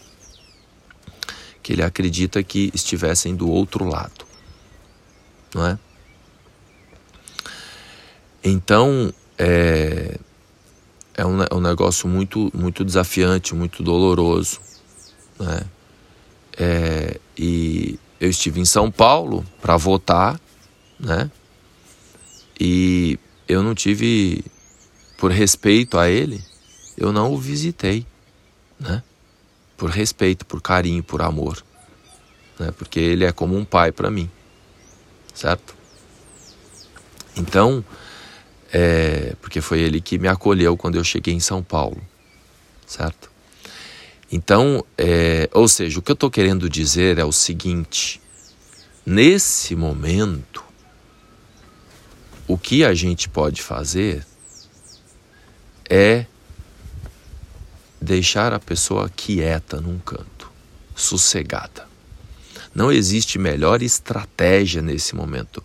Que 1.62 1.74
ele 1.74 1.84
acredita 1.84 2.42
que 2.42 2.72
estivessem 2.74 3.36
do 3.36 3.50
outro 3.50 3.86
lado. 3.86 4.26
Não 5.54 5.68
é? 5.68 5.80
Então, 8.44 9.14
é, 9.38 10.20
é, 11.16 11.26
um, 11.26 11.44
é 11.44 11.54
um 11.54 11.62
negócio 11.62 12.08
muito, 12.08 12.52
muito 12.54 12.84
desafiante, 12.84 13.54
muito 13.54 13.84
doloroso. 13.84 14.60
Né? 15.40 15.62
É, 16.64 17.20
e 17.36 17.98
eu 18.20 18.30
estive 18.30 18.60
em 18.60 18.66
São 18.66 18.92
Paulo 18.92 19.44
para 19.60 19.76
votar, 19.78 20.40
né? 21.00 21.32
E 22.60 23.18
eu 23.48 23.64
não 23.64 23.74
tive, 23.74 24.46
por 25.18 25.32
respeito 25.32 25.98
a 25.98 26.08
ele, 26.08 26.40
eu 26.96 27.12
não 27.12 27.34
o 27.34 27.38
visitei, 27.40 28.06
né? 28.80 29.02
Por 29.76 29.90
respeito, 29.90 30.46
por 30.46 30.62
carinho, 30.62 31.02
por 31.02 31.24
amor, 31.24 31.66
né? 32.60 32.72
Porque 32.78 33.00
ele 33.00 33.26
é 33.26 33.32
como 33.32 33.58
um 33.58 33.66
pai 33.66 33.92
para 33.92 34.12
mim, 34.12 34.30
certo? 35.34 35.74
Então, 37.36 37.84
é, 38.72 39.36
porque 39.42 39.62
foi 39.62 39.80
ele 39.80 40.00
que 40.00 40.20
me 40.20 40.28
acolheu 40.28 40.78
quando 40.78 40.96
eu 40.96 41.04
cheguei 41.04 41.34
em 41.34 41.40
São 41.40 41.64
Paulo, 41.64 42.00
certo? 42.86 43.31
Então, 44.32 44.86
é, 44.98 45.50
ou 45.52 45.68
seja, 45.68 46.00
o 46.00 46.02
que 46.02 46.12
eu 46.12 46.14
estou 46.14 46.32
querendo 46.32 46.70
dizer 46.70 47.18
é 47.18 47.26
o 47.26 47.34
seguinte: 47.34 48.22
nesse 49.06 49.76
momento, 49.76 50.64
o 52.48 52.58
que 52.58 52.86
a 52.86 52.94
gente 52.94 53.28
pode 53.28 53.62
fazer 53.62 54.26
é 55.90 56.26
deixar 58.00 58.54
a 58.54 58.60
pessoa 58.60 59.12
quieta 59.14 59.82
num 59.82 60.00
canto, 60.00 60.50
sossegada. 60.96 61.86
Não 62.74 62.90
existe 62.90 63.38
melhor 63.38 63.82
estratégia 63.82 64.82
nesse 64.82 65.14
momento. 65.14 65.62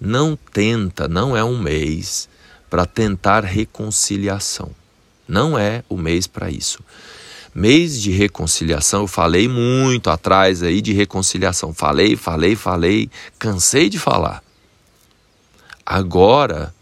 Não 0.00 0.36
tenta, 0.52 1.06
não 1.06 1.36
é 1.36 1.44
um 1.44 1.56
mês, 1.56 2.28
para 2.68 2.84
tentar 2.84 3.44
reconciliação. 3.44 4.70
Não 5.26 5.56
é 5.58 5.84
o 5.88 5.96
mês 5.96 6.26
para 6.26 6.50
isso. 6.50 6.82
Mês 7.58 8.00
de 8.00 8.12
reconciliação, 8.12 9.00
eu 9.00 9.08
falei 9.08 9.48
muito 9.48 10.10
atrás 10.10 10.62
aí 10.62 10.80
de 10.80 10.92
reconciliação. 10.92 11.74
Falei, 11.74 12.14
falei, 12.14 12.54
falei, 12.54 13.10
cansei 13.36 13.88
de 13.88 13.98
falar. 13.98 14.44
Agora 15.84 16.72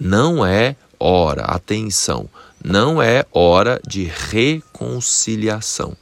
não 0.00 0.44
é 0.44 0.74
hora, 0.98 1.42
atenção, 1.42 2.28
não 2.60 3.00
é 3.00 3.24
hora 3.30 3.80
de 3.86 4.02
reconciliação. 4.02 5.96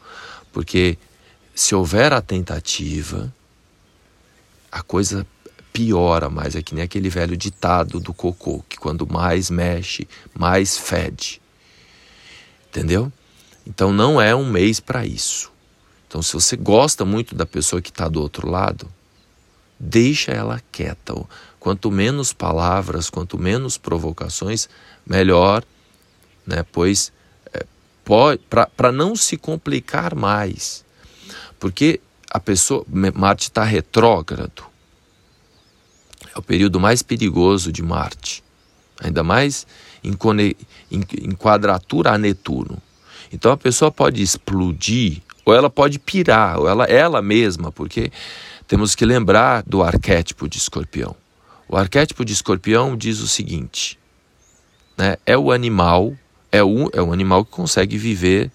Porque 0.50 0.96
se 1.54 1.74
houver 1.74 2.10
a 2.14 2.22
tentativa, 2.22 3.30
a 4.72 4.80
coisa 4.82 5.26
piora 5.70 6.30
mais. 6.30 6.56
É 6.56 6.62
que 6.62 6.74
nem 6.74 6.82
aquele 6.82 7.10
velho 7.10 7.36
ditado 7.36 8.00
do 8.00 8.14
cocô, 8.14 8.64
que 8.70 8.78
quando 8.78 9.06
mais 9.06 9.50
mexe, 9.50 10.08
mais 10.32 10.78
fede. 10.78 11.42
Entendeu? 12.70 13.12
Então 13.66 13.92
não 13.92 14.20
é 14.20 14.34
um 14.34 14.48
mês 14.48 14.80
para 14.80 15.06
isso. 15.06 15.52
Então, 16.06 16.22
se 16.22 16.32
você 16.32 16.56
gosta 16.56 17.04
muito 17.04 17.34
da 17.34 17.44
pessoa 17.44 17.82
que 17.82 17.90
está 17.90 18.06
do 18.06 18.20
outro 18.22 18.48
lado, 18.48 18.88
deixa 19.80 20.30
ela 20.30 20.62
quieta. 20.70 21.12
Quanto 21.58 21.90
menos 21.90 22.32
palavras, 22.32 23.10
quanto 23.10 23.36
menos 23.36 23.76
provocações, 23.76 24.68
melhor, 25.04 25.64
né? 26.46 26.64
Pois 26.70 27.12
é, 27.52 27.66
para 28.76 28.92
não 28.92 29.16
se 29.16 29.36
complicar 29.36 30.14
mais, 30.14 30.84
porque 31.58 32.00
a 32.30 32.38
pessoa 32.38 32.84
Marte 33.14 33.48
está 33.48 33.64
retrógrado. 33.64 34.64
É 36.34 36.38
o 36.38 36.42
período 36.42 36.78
mais 36.78 37.02
perigoso 37.02 37.72
de 37.72 37.82
Marte, 37.82 38.44
ainda 39.00 39.24
mais 39.24 39.66
em, 40.02 40.16
em, 40.90 41.04
em 41.22 41.30
quadratura 41.32 42.12
a 42.12 42.18
Netuno. 42.18 42.82
Então 43.34 43.50
a 43.50 43.56
pessoa 43.56 43.90
pode 43.90 44.22
explodir, 44.22 45.20
ou 45.44 45.52
ela 45.52 45.68
pode 45.68 45.98
pirar, 45.98 46.60
ou 46.60 46.68
ela, 46.68 46.84
ela 46.84 47.20
mesma, 47.20 47.72
porque 47.72 48.12
temos 48.68 48.94
que 48.94 49.04
lembrar 49.04 49.64
do 49.66 49.82
arquétipo 49.82 50.48
de 50.48 50.56
escorpião. 50.56 51.16
O 51.68 51.76
arquétipo 51.76 52.24
de 52.24 52.32
escorpião 52.32 52.96
diz 52.96 53.18
o 53.18 53.26
seguinte: 53.26 53.98
né, 54.96 55.16
é 55.26 55.36
o 55.36 55.50
animal, 55.50 56.16
é 56.52 56.62
o, 56.62 56.88
é 56.92 57.02
o 57.02 57.12
animal 57.12 57.44
que 57.44 57.50
consegue 57.50 57.98
viver. 57.98 58.52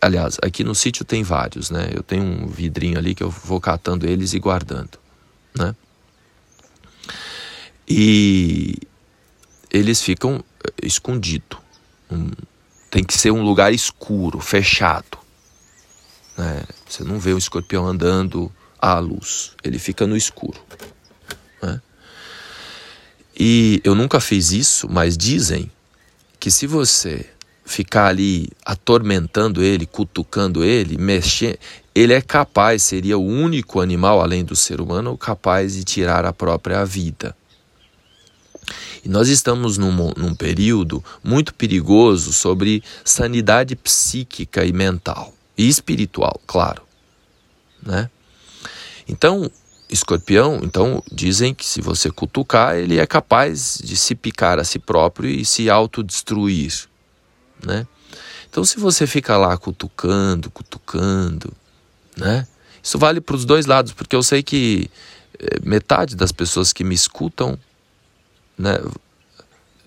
Aliás, 0.00 0.36
aqui 0.42 0.62
no 0.62 0.74
sítio 0.74 1.04
tem 1.04 1.22
vários, 1.22 1.70
né? 1.70 1.90
Eu 1.94 2.02
tenho 2.02 2.24
um 2.24 2.46
vidrinho 2.48 2.98
ali 2.98 3.14
que 3.14 3.22
eu 3.22 3.30
vou 3.30 3.60
catando 3.60 4.06
eles 4.06 4.34
e 4.34 4.38
guardando, 4.38 4.98
né? 5.56 5.74
E 7.88 8.74
eles 9.70 10.02
ficam 10.02 10.44
eh, 10.64 10.86
escondidos. 10.86 11.58
Um, 12.10 12.30
tem 12.90 13.04
que 13.04 13.16
ser 13.16 13.30
um 13.30 13.42
lugar 13.42 13.72
escuro, 13.72 14.40
fechado. 14.40 15.18
Né? 16.36 16.64
Você 16.88 17.04
não 17.04 17.18
vê 17.18 17.32
o 17.32 17.38
escorpião 17.38 17.86
andando 17.86 18.52
à 18.78 18.98
luz, 18.98 19.52
ele 19.62 19.78
fica 19.78 20.06
no 20.06 20.16
escuro. 20.16 20.60
Né? 21.62 21.80
E 23.38 23.80
eu 23.84 23.94
nunca 23.94 24.20
fiz 24.20 24.50
isso, 24.50 24.88
mas 24.90 25.16
dizem 25.16 25.70
que 26.38 26.50
se 26.50 26.66
você 26.66 27.26
ficar 27.64 28.06
ali 28.06 28.48
atormentando 28.66 29.62
ele, 29.62 29.86
cutucando 29.86 30.64
ele, 30.64 30.98
mexendo, 30.98 31.56
ele 31.94 32.12
é 32.12 32.20
capaz, 32.20 32.82
seria 32.82 33.16
o 33.16 33.24
único 33.24 33.80
animal 33.80 34.20
além 34.20 34.44
do 34.44 34.56
ser 34.56 34.80
humano 34.80 35.16
capaz 35.16 35.74
de 35.74 35.84
tirar 35.84 36.24
a 36.24 36.32
própria 36.32 36.84
vida. 36.84 37.36
E 39.04 39.08
nós 39.08 39.28
estamos 39.28 39.78
num, 39.78 40.12
num 40.16 40.34
período 40.34 41.02
muito 41.22 41.54
perigoso 41.54 42.32
sobre 42.32 42.82
sanidade 43.04 43.74
psíquica 43.76 44.64
e 44.64 44.72
mental 44.72 45.34
e 45.56 45.68
espiritual, 45.68 46.40
claro, 46.46 46.82
né? 47.82 48.10
Então, 49.08 49.50
escorpião, 49.88 50.60
então 50.62 51.02
dizem 51.10 51.52
que 51.52 51.66
se 51.66 51.80
você 51.80 52.10
cutucar, 52.10 52.76
ele 52.76 52.98
é 52.98 53.06
capaz 53.06 53.80
de 53.82 53.96
se 53.96 54.14
picar 54.14 54.58
a 54.58 54.64
si 54.64 54.78
próprio 54.78 55.28
e 55.28 55.44
se 55.44 55.68
autodestruir, 55.68 56.86
né? 57.64 57.86
Então, 58.48 58.64
se 58.64 58.78
você 58.78 59.06
fica 59.06 59.36
lá 59.36 59.56
cutucando, 59.56 60.50
cutucando, 60.50 61.52
né? 62.16 62.46
Isso 62.82 62.98
vale 62.98 63.20
para 63.20 63.36
os 63.36 63.44
dois 63.44 63.66
lados, 63.66 63.92
porque 63.92 64.16
eu 64.16 64.22
sei 64.22 64.42
que 64.42 64.90
eh, 65.38 65.60
metade 65.62 66.16
das 66.16 66.32
pessoas 66.32 66.72
que 66.72 66.82
me 66.82 66.94
escutam 66.94 67.58
né, 68.60 68.78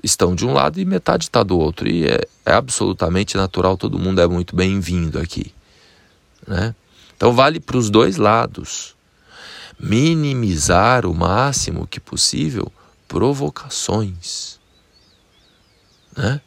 estão 0.04 0.36
de 0.36 0.46
um 0.46 0.52
lado 0.52 0.80
e 0.80 0.86
metade 0.86 1.26
está 1.26 1.44
do 1.44 1.58
outro. 1.58 1.88
E 1.88 2.06
é, 2.06 2.20
é, 2.46 2.54
absolutamente 2.54 3.38
natural, 3.38 3.78
todo 3.78 4.00
mundo 4.00 4.20
é 4.20 4.28
muito 4.28 4.56
bem-vindo 4.56 5.20
aqui. 5.20 5.54
Né? 6.46 6.76
Então 7.16 7.32
vale 7.34 7.60
para 7.60 7.78
os 7.78 7.90
dois 7.90 8.18
lados. 8.18 8.96
Minimizar 9.80 11.06
o 11.06 11.14
máximo 11.14 11.88
que 11.88 12.00
possível 12.00 12.72
provocações. 13.08 14.60
Né? 16.18 16.42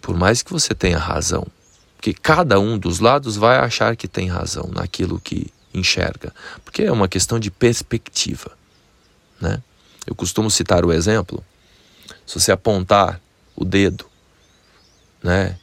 Por 0.00 0.16
mais 0.16 0.42
que 0.42 0.52
você 0.52 0.74
tenha 0.74 0.98
razão. 0.98 1.46
Porque 1.96 2.14
cada 2.14 2.58
um 2.58 2.78
dos 2.78 2.98
lados 2.98 3.36
vai 3.36 3.58
achar 3.58 3.96
que 3.96 4.08
tem 4.08 4.28
razão 4.28 4.70
naquilo 4.74 5.20
que 5.20 5.52
enxerga. 5.72 6.32
Porque 6.64 6.82
é 6.82 6.92
uma 6.92 7.06
questão 7.06 7.38
de 7.38 7.50
perspectiva. 7.50 8.50
Né? 9.40 9.62
Eu 10.06 10.14
costumo 10.14 10.50
citar 10.50 10.84
o 10.84 10.92
exemplo: 10.92 11.44
se 12.26 12.40
você 12.40 12.52
apontar 12.52 13.20
o 13.54 13.64
dedo, 13.64 14.06
né, 15.22 15.58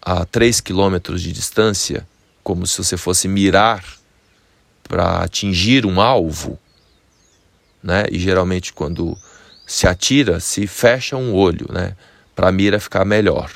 a 0.00 0.24
3 0.24 0.60
quilômetros 0.60 1.22
de 1.22 1.32
distância, 1.32 2.06
como 2.42 2.66
se 2.66 2.78
você 2.78 2.96
fosse 2.96 3.28
mirar 3.28 3.84
para 4.82 5.22
atingir 5.22 5.84
um 5.84 6.00
alvo, 6.00 6.58
né? 7.82 8.04
E 8.10 8.18
geralmente 8.18 8.72
quando 8.72 9.16
se 9.66 9.86
atira, 9.86 10.40
se 10.40 10.66
fecha 10.66 11.16
um 11.16 11.34
olho, 11.34 11.66
né? 11.70 11.94
Para 12.34 12.48
a 12.48 12.52
mira 12.52 12.80
ficar 12.80 13.04
melhor. 13.04 13.50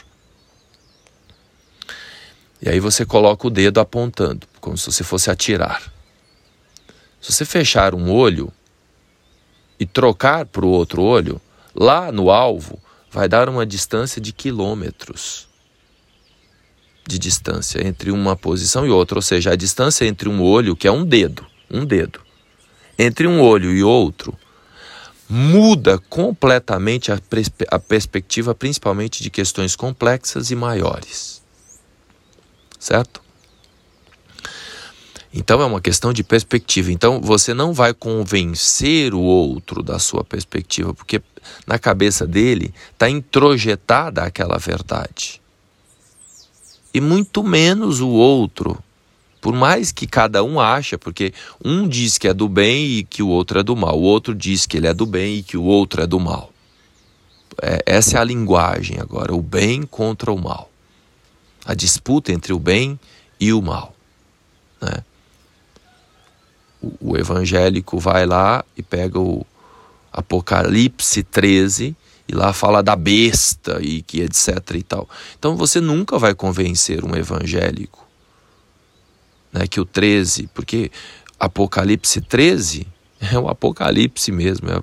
E 2.60 2.68
aí 2.68 2.78
você 2.78 3.04
coloca 3.04 3.46
o 3.46 3.50
dedo 3.50 3.80
apontando, 3.80 4.46
como 4.60 4.76
se 4.76 4.86
você 4.86 5.02
fosse 5.02 5.30
atirar. 5.30 5.82
Se 7.20 7.32
você 7.32 7.44
fechar 7.44 7.94
um 7.94 8.10
olho 8.12 8.52
e 9.82 9.86
trocar 9.86 10.46
para 10.46 10.64
o 10.64 10.68
outro 10.68 11.02
olho, 11.02 11.40
lá 11.74 12.10
no 12.10 12.30
alvo 12.30 12.80
vai 13.10 13.28
dar 13.28 13.48
uma 13.48 13.66
distância 13.66 14.20
de 14.20 14.32
quilômetros 14.32 15.48
de 17.06 17.18
distância 17.18 17.86
entre 17.86 18.10
uma 18.12 18.36
posição 18.36 18.86
e 18.86 18.90
outra, 18.90 19.18
ou 19.18 19.22
seja, 19.22 19.50
a 19.50 19.56
distância 19.56 20.04
entre 20.06 20.28
um 20.28 20.40
olho, 20.40 20.76
que 20.76 20.86
é 20.86 20.92
um 20.92 21.04
dedo, 21.04 21.44
um 21.68 21.84
dedo, 21.84 22.20
entre 22.96 23.26
um 23.26 23.40
olho 23.40 23.72
e 23.72 23.82
outro, 23.82 24.38
muda 25.28 25.98
completamente 25.98 27.10
a, 27.10 27.18
perspe 27.18 27.66
a 27.68 27.78
perspectiva, 27.78 28.54
principalmente 28.54 29.22
de 29.22 29.30
questões 29.30 29.74
complexas 29.74 30.50
e 30.50 30.56
maiores 30.56 31.42
certo? 32.82 33.21
Então 35.32 35.60
é 35.60 35.64
uma 35.64 35.80
questão 35.80 36.12
de 36.12 36.22
perspectiva. 36.22 36.92
Então 36.92 37.20
você 37.20 37.54
não 37.54 37.72
vai 37.72 37.94
convencer 37.94 39.14
o 39.14 39.20
outro 39.20 39.82
da 39.82 39.98
sua 39.98 40.22
perspectiva, 40.22 40.92
porque 40.92 41.22
na 41.66 41.78
cabeça 41.78 42.26
dele 42.26 42.72
está 42.92 43.08
introjetada 43.08 44.22
aquela 44.22 44.58
verdade. 44.58 45.40
E 46.92 47.00
muito 47.00 47.42
menos 47.42 48.00
o 48.00 48.08
outro. 48.08 48.78
Por 49.40 49.54
mais 49.54 49.90
que 49.90 50.06
cada 50.06 50.44
um 50.44 50.60
acha, 50.60 50.96
porque 50.96 51.32
um 51.64 51.88
diz 51.88 52.16
que 52.16 52.28
é 52.28 52.34
do 52.34 52.48
bem 52.48 52.98
e 52.98 53.02
que 53.02 53.22
o 53.22 53.28
outro 53.28 53.58
é 53.58 53.62
do 53.62 53.74
mal, 53.74 53.98
o 53.98 54.02
outro 54.02 54.34
diz 54.34 54.66
que 54.66 54.76
ele 54.76 54.86
é 54.86 54.94
do 54.94 55.06
bem 55.06 55.38
e 55.38 55.42
que 55.42 55.56
o 55.56 55.64
outro 55.64 56.02
é 56.02 56.06
do 56.06 56.20
mal. 56.20 56.52
É, 57.60 57.82
essa 57.86 58.18
é 58.18 58.20
a 58.20 58.24
linguagem 58.24 59.00
agora, 59.00 59.34
o 59.34 59.42
bem 59.42 59.82
contra 59.82 60.30
o 60.30 60.40
mal 60.40 60.72
a 61.64 61.74
disputa 61.74 62.32
entre 62.32 62.52
o 62.52 62.58
bem 62.58 62.98
e 63.38 63.52
o 63.52 63.62
mal. 63.62 63.94
Né? 64.80 65.04
O, 67.00 67.16
evangélico 67.16 67.98
vai 67.98 68.26
lá 68.26 68.64
e 68.76 68.82
pega 68.82 69.18
o 69.18 69.46
Apocalipse 70.12 71.22
13 71.22 71.96
e 72.28 72.34
lá 72.34 72.52
fala 72.52 72.82
da 72.82 72.96
besta 72.96 73.78
e 73.80 74.02
que 74.02 74.20
etc 74.20 74.58
e 74.74 74.82
tal. 74.82 75.08
Então 75.38 75.56
você 75.56 75.80
nunca 75.80 76.18
vai 76.18 76.34
convencer 76.34 77.04
um 77.04 77.14
evangélico 77.14 78.06
né, 79.52 79.66
que 79.66 79.80
o 79.80 79.84
13, 79.84 80.48
porque 80.54 80.90
Apocalipse 81.38 82.20
13 82.20 82.86
é 83.20 83.38
o 83.38 83.48
Apocalipse 83.48 84.32
mesmo, 84.32 84.70
é 84.70 84.76
a 84.76 84.82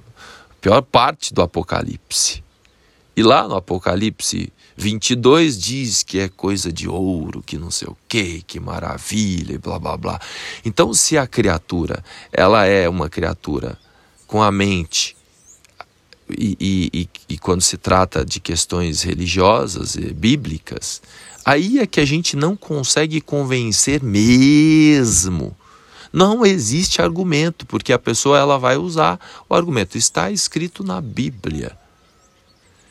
pior 0.62 0.82
parte 0.82 1.34
do 1.34 1.42
Apocalipse. 1.42 2.44
E 3.16 3.24
lá 3.24 3.48
no 3.48 3.56
Apocalipse 3.56 4.54
22 4.80 5.60
diz 5.60 6.04
que 6.04 6.20
é 6.20 6.30
coisa 6.30 6.72
de 6.72 6.88
ouro, 6.88 7.44
que 7.46 7.58
não 7.58 7.70
sei 7.70 7.90
o 7.90 7.98
que, 8.08 8.42
que 8.44 8.62
maravilha 8.62 9.56
e 9.56 9.58
blá 9.58 9.78
blá 9.78 9.98
blá. 9.98 10.22
Então, 10.64 10.94
se 10.94 11.18
a 11.18 11.28
criatura 11.28 12.02
ela 12.32 12.66
é 12.66 12.88
uma 12.88 13.10
criatura 13.10 13.78
com 14.26 14.42
a 14.42 14.50
mente 14.50 15.18
e, 16.30 16.56
e, 16.94 17.10
e, 17.28 17.38
quando 17.38 17.62
se 17.62 17.76
trata 17.76 18.24
de 18.24 18.40
questões 18.40 19.02
religiosas 19.02 19.96
e 19.96 20.14
bíblicas, 20.14 21.02
aí 21.44 21.80
é 21.80 21.88
que 21.88 22.00
a 22.00 22.06
gente 22.06 22.38
não 22.38 22.56
consegue 22.56 23.20
convencer 23.20 24.02
mesmo. 24.02 25.58
Não 26.14 26.46
existe 26.46 27.02
argumento, 27.02 27.66
porque 27.66 27.92
a 27.92 28.00
pessoa 28.00 28.38
ela 28.38 28.58
vai 28.58 28.78
usar 28.78 29.20
o 29.50 29.54
argumento. 29.54 29.98
Está 29.98 30.32
escrito 30.32 30.86
na 30.86 31.02
Bíblia. 31.02 31.78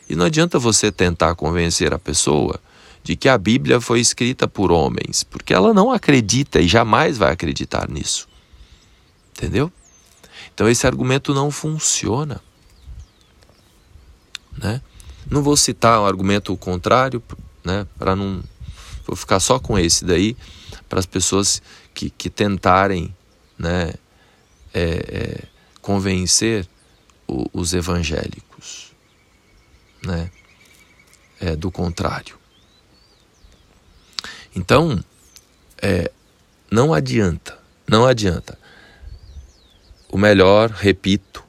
E 0.09 0.15
não 0.15 0.25
adianta 0.25 0.57
você 0.57 0.91
tentar 0.91 1.35
convencer 1.35 1.93
a 1.93 1.99
pessoa 1.99 2.59
de 3.03 3.15
que 3.15 3.29
a 3.29 3.37
Bíblia 3.37 3.79
foi 3.79 3.99
escrita 3.99 4.47
por 4.47 4.71
homens, 4.71 5.23
porque 5.23 5.53
ela 5.53 5.71
não 5.71 5.91
acredita 5.91 6.59
e 6.59 6.67
jamais 6.67 7.15
vai 7.17 7.31
acreditar 7.31 7.87
nisso. 7.87 8.27
Entendeu? 9.31 9.71
Então 10.51 10.67
esse 10.67 10.87
argumento 10.87 11.31
não 11.33 11.51
funciona. 11.51 12.41
Né? 14.57 14.81
Não 15.29 15.43
vou 15.43 15.55
citar 15.55 16.01
um 16.01 16.05
argumento 16.05 16.57
contrário, 16.57 17.21
né, 17.63 17.85
para 17.97 18.15
não 18.15 18.43
vou 19.05 19.15
ficar 19.15 19.39
só 19.39 19.59
com 19.59 19.77
esse 19.77 20.03
daí, 20.03 20.35
para 20.89 20.99
as 20.99 21.05
pessoas 21.05 21.61
que, 21.93 22.09
que 22.09 22.31
tentarem 22.31 23.15
né, 23.57 23.93
é, 24.73 24.81
é, 24.83 25.43
convencer 25.81 26.67
o, 27.27 27.45
os 27.53 27.73
evangélicos 27.73 28.48
né, 30.09 30.31
é, 31.39 31.55
do 31.55 31.71
contrário. 31.71 32.37
Então, 34.55 35.03
é, 35.81 36.11
não 36.69 36.93
adianta, 36.93 37.57
não 37.87 38.05
adianta. 38.05 38.57
O 40.11 40.17
melhor, 40.17 40.71
repito, 40.71 41.43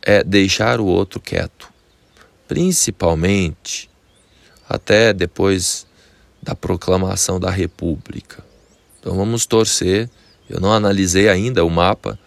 é 0.00 0.22
deixar 0.22 0.80
o 0.80 0.86
outro 0.86 1.20
quieto, 1.20 1.68
principalmente 2.46 3.90
até 4.68 5.12
depois 5.12 5.86
da 6.40 6.54
proclamação 6.54 7.40
da 7.40 7.50
República. 7.50 8.44
Então 9.00 9.16
vamos 9.16 9.46
torcer. 9.46 10.08
Eu 10.48 10.60
não 10.60 10.72
analisei 10.72 11.28
ainda 11.28 11.64
o 11.64 11.70
mapa, 11.70 12.18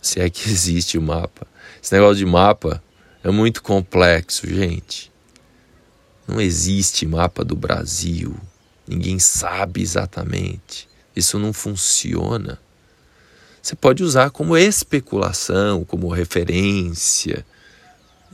se 0.00 0.20
é 0.20 0.28
que 0.28 0.46
existe 0.50 0.98
o 0.98 1.02
mapa. 1.02 1.46
Esse 1.80 1.94
negócio 1.94 2.16
de 2.16 2.26
mapa 2.26 2.82
é 3.22 3.30
muito 3.30 3.62
complexo, 3.62 4.46
gente. 4.46 5.12
Não 6.26 6.40
existe 6.40 7.06
mapa 7.06 7.44
do 7.44 7.54
Brasil. 7.54 8.34
Ninguém 8.86 9.18
sabe 9.18 9.80
exatamente. 9.80 10.88
Isso 11.14 11.38
não 11.38 11.52
funciona. 11.52 12.58
Você 13.62 13.76
pode 13.76 14.02
usar 14.02 14.30
como 14.30 14.56
especulação, 14.56 15.84
como 15.84 16.08
referência. 16.08 17.46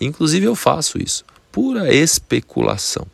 Inclusive 0.00 0.46
eu 0.46 0.54
faço 0.54 0.96
isso. 0.98 1.24
Pura 1.52 1.92
especulação. 1.92 3.06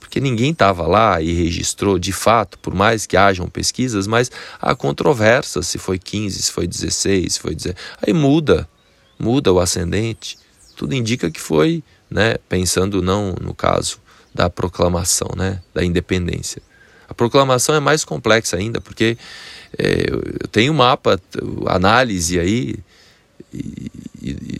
Porque 0.00 0.20
ninguém 0.20 0.52
estava 0.52 0.86
lá 0.86 1.20
e 1.20 1.32
registrou 1.32 1.98
de 1.98 2.12
fato, 2.12 2.58
por 2.58 2.74
mais 2.74 3.04
que 3.04 3.16
hajam 3.16 3.48
pesquisas, 3.48 4.06
mas 4.06 4.30
há 4.60 4.74
controvérsia 4.74 5.62
se 5.62 5.76
foi 5.76 5.98
15, 5.98 6.42
se 6.42 6.52
foi 6.52 6.66
16, 6.66 7.34
se 7.34 7.40
foi 7.40 7.54
16. 7.54 7.76
Aí 8.00 8.12
muda 8.12 8.68
muda 9.22 9.52
o 9.52 9.60
ascendente, 9.60 10.36
tudo 10.76 10.94
indica 10.94 11.30
que 11.30 11.40
foi, 11.40 11.82
né, 12.10 12.34
pensando 12.48 13.00
não 13.00 13.34
no 13.40 13.54
caso 13.54 14.00
da 14.34 14.50
proclamação, 14.50 15.30
né, 15.36 15.62
da 15.72 15.84
independência. 15.84 16.60
A 17.08 17.14
proclamação 17.14 17.74
é 17.74 17.80
mais 17.80 18.04
complexa 18.04 18.56
ainda, 18.56 18.80
porque 18.80 19.16
é, 19.78 20.06
eu 20.10 20.48
tenho 20.48 20.74
mapa, 20.74 21.20
análise 21.66 22.40
aí, 22.40 22.74
e, 23.54 23.90
e, 24.20 24.58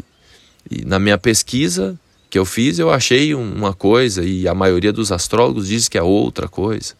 e, 0.70 0.84
na 0.84 0.98
minha 0.98 1.18
pesquisa 1.18 1.98
que 2.30 2.38
eu 2.38 2.44
fiz, 2.44 2.78
eu 2.78 2.90
achei 2.90 3.34
uma 3.34 3.74
coisa, 3.74 4.22
e 4.22 4.46
a 4.46 4.54
maioria 4.54 4.92
dos 4.92 5.10
astrólogos 5.10 5.66
diz 5.66 5.88
que 5.88 5.98
é 5.98 6.02
outra 6.02 6.48
coisa, 6.48 6.94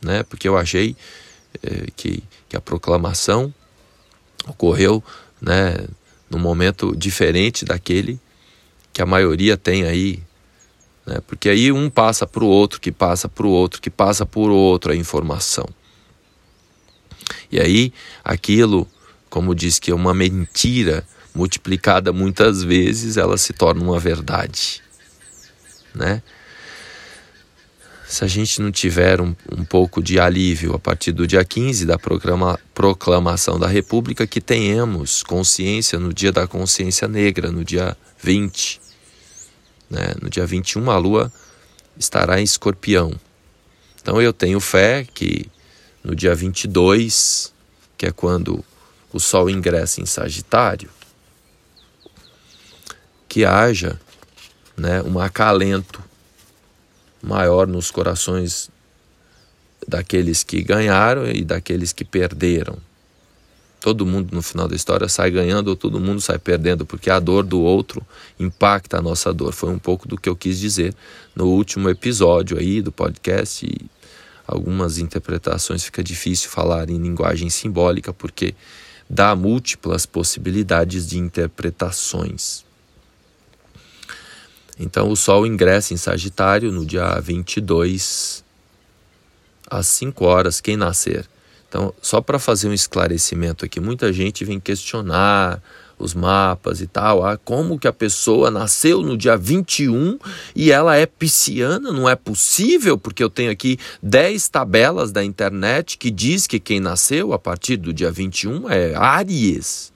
né, 0.00 0.22
porque 0.22 0.46
eu 0.46 0.56
achei 0.56 0.94
é, 1.60 1.86
que, 1.96 2.22
que 2.48 2.56
a 2.56 2.60
proclamação 2.60 3.52
ocorreu 4.46 5.02
né, 5.40 5.86
num 6.34 6.40
momento 6.40 6.94
diferente 6.96 7.64
daquele 7.64 8.18
que 8.92 9.00
a 9.00 9.06
maioria 9.06 9.56
tem 9.56 9.84
aí. 9.84 10.20
Né? 11.06 11.20
Porque 11.26 11.48
aí 11.48 11.70
um 11.70 11.88
passa 11.88 12.26
para 12.26 12.42
o 12.42 12.48
outro, 12.48 12.80
que 12.80 12.90
passa 12.90 13.28
para 13.28 13.46
o 13.46 13.50
outro, 13.50 13.80
que 13.80 13.90
passa 13.90 14.26
por 14.26 14.50
outro 14.50 14.92
a 14.92 14.96
informação. 14.96 15.68
E 17.50 17.60
aí 17.60 17.92
aquilo, 18.24 18.88
como 19.30 19.54
diz 19.54 19.78
que 19.78 19.92
é 19.92 19.94
uma 19.94 20.12
mentira 20.12 21.06
multiplicada 21.32 22.12
muitas 22.12 22.62
vezes, 22.62 23.16
ela 23.16 23.38
se 23.38 23.52
torna 23.52 23.82
uma 23.82 24.00
verdade. 24.00 24.82
Né? 25.94 26.20
Se 28.14 28.22
a 28.22 28.28
gente 28.28 28.62
não 28.62 28.70
tiver 28.70 29.20
um, 29.20 29.34
um 29.50 29.64
pouco 29.64 30.00
de 30.00 30.20
alívio 30.20 30.72
a 30.72 30.78
partir 30.78 31.10
do 31.10 31.26
dia 31.26 31.44
15 31.44 31.84
da 31.84 31.98
proclama, 31.98 32.60
proclamação 32.72 33.58
da 33.58 33.66
República, 33.66 34.24
que 34.24 34.40
tenhamos 34.40 35.24
consciência 35.24 35.98
no 35.98 36.14
dia 36.14 36.30
da 36.30 36.46
consciência 36.46 37.08
negra, 37.08 37.50
no 37.50 37.64
dia 37.64 37.96
20. 38.22 38.80
Né? 39.90 40.14
No 40.22 40.30
dia 40.30 40.46
21, 40.46 40.88
a 40.92 40.96
lua 40.96 41.32
estará 41.98 42.40
em 42.40 42.44
escorpião. 42.44 43.12
Então 44.00 44.22
eu 44.22 44.32
tenho 44.32 44.60
fé 44.60 45.04
que 45.12 45.50
no 46.04 46.14
dia 46.14 46.36
22, 46.36 47.52
que 47.98 48.06
é 48.06 48.12
quando 48.12 48.64
o 49.12 49.18
Sol 49.18 49.50
ingressa 49.50 50.00
em 50.00 50.06
Sagitário, 50.06 50.88
que 53.28 53.44
haja 53.44 54.00
né, 54.76 55.02
um 55.02 55.18
acalento 55.18 56.00
maior 57.24 57.66
nos 57.66 57.90
corações 57.90 58.70
daqueles 59.86 60.42
que 60.42 60.62
ganharam 60.62 61.26
e 61.26 61.44
daqueles 61.44 61.92
que 61.92 62.04
perderam. 62.04 62.76
Todo 63.80 64.06
mundo 64.06 64.34
no 64.34 64.40
final 64.40 64.66
da 64.66 64.74
história 64.74 65.08
sai 65.08 65.30
ganhando 65.30 65.68
ou 65.68 65.76
todo 65.76 66.00
mundo 66.00 66.20
sai 66.20 66.38
perdendo, 66.38 66.86
porque 66.86 67.10
a 67.10 67.20
dor 67.20 67.44
do 67.44 67.60
outro 67.60 68.04
impacta 68.40 68.98
a 68.98 69.02
nossa 69.02 69.30
dor. 69.32 69.52
Foi 69.52 69.70
um 69.70 69.78
pouco 69.78 70.08
do 70.08 70.16
que 70.16 70.28
eu 70.28 70.34
quis 70.34 70.58
dizer 70.58 70.94
no 71.36 71.48
último 71.48 71.90
episódio 71.90 72.58
aí 72.58 72.80
do 72.80 72.90
podcast. 72.90 73.66
E 73.66 73.86
algumas 74.46 74.96
interpretações 74.96 75.84
fica 75.84 76.02
difícil 76.02 76.48
falar 76.48 76.88
em 76.88 76.96
linguagem 76.96 77.50
simbólica, 77.50 78.10
porque 78.10 78.54
dá 79.08 79.36
múltiplas 79.36 80.06
possibilidades 80.06 81.06
de 81.06 81.18
interpretações. 81.18 82.63
Então 84.78 85.10
o 85.10 85.16
Sol 85.16 85.46
ingressa 85.46 85.94
em 85.94 85.96
Sagitário 85.96 86.72
no 86.72 86.84
dia 86.84 87.20
22 87.20 88.44
às 89.70 89.86
5 89.86 90.24
horas, 90.24 90.60
quem 90.60 90.76
nascer. 90.76 91.26
Então, 91.68 91.92
só 92.00 92.20
para 92.20 92.38
fazer 92.38 92.68
um 92.68 92.72
esclarecimento 92.72 93.64
aqui, 93.64 93.80
muita 93.80 94.12
gente 94.12 94.44
vem 94.44 94.60
questionar 94.60 95.60
os 95.98 96.14
mapas 96.14 96.80
e 96.80 96.86
tal, 96.86 97.24
ah, 97.24 97.36
como 97.36 97.78
que 97.78 97.88
a 97.88 97.92
pessoa 97.92 98.50
nasceu 98.50 99.02
no 99.02 99.16
dia 99.16 99.36
21 99.36 100.18
e 100.54 100.70
ela 100.70 100.96
é 100.96 101.06
pisciana, 101.06 101.92
não 101.92 102.08
é 102.08 102.14
possível, 102.14 102.98
porque 102.98 103.22
eu 103.22 103.30
tenho 103.30 103.50
aqui 103.50 103.78
10 104.02 104.48
tabelas 104.48 105.12
da 105.12 105.24
internet 105.24 105.96
que 105.98 106.10
diz 106.10 106.46
que 106.46 106.60
quem 106.60 106.80
nasceu 106.80 107.32
a 107.32 107.38
partir 107.38 107.76
do 107.76 107.92
dia 107.92 108.10
21 108.10 108.70
é 108.70 108.94
Áries, 108.94 109.92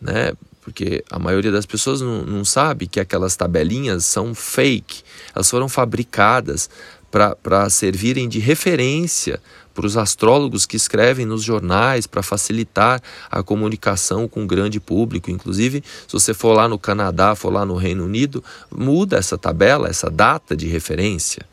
né? 0.00 0.32
Porque 0.68 1.02
a 1.10 1.18
maioria 1.18 1.50
das 1.50 1.64
pessoas 1.64 2.02
não, 2.02 2.22
não 2.24 2.44
sabe 2.44 2.86
que 2.86 3.00
aquelas 3.00 3.34
tabelinhas 3.34 4.04
são 4.04 4.34
fake, 4.34 5.02
elas 5.34 5.48
foram 5.48 5.66
fabricadas 5.66 6.68
para 7.10 7.70
servirem 7.70 8.28
de 8.28 8.38
referência 8.38 9.40
para 9.74 9.86
os 9.86 9.96
astrólogos 9.96 10.66
que 10.66 10.76
escrevem 10.76 11.24
nos 11.24 11.42
jornais 11.42 12.06
para 12.06 12.22
facilitar 12.22 13.00
a 13.30 13.42
comunicação 13.42 14.28
com 14.28 14.44
o 14.44 14.46
grande 14.46 14.78
público. 14.78 15.30
Inclusive, 15.30 15.82
se 16.06 16.12
você 16.12 16.34
for 16.34 16.52
lá 16.52 16.68
no 16.68 16.78
Canadá, 16.78 17.34
for 17.34 17.50
lá 17.50 17.64
no 17.64 17.76
Reino 17.76 18.04
Unido, 18.04 18.44
muda 18.70 19.16
essa 19.16 19.38
tabela, 19.38 19.88
essa 19.88 20.10
data 20.10 20.54
de 20.54 20.66
referência. 20.66 21.46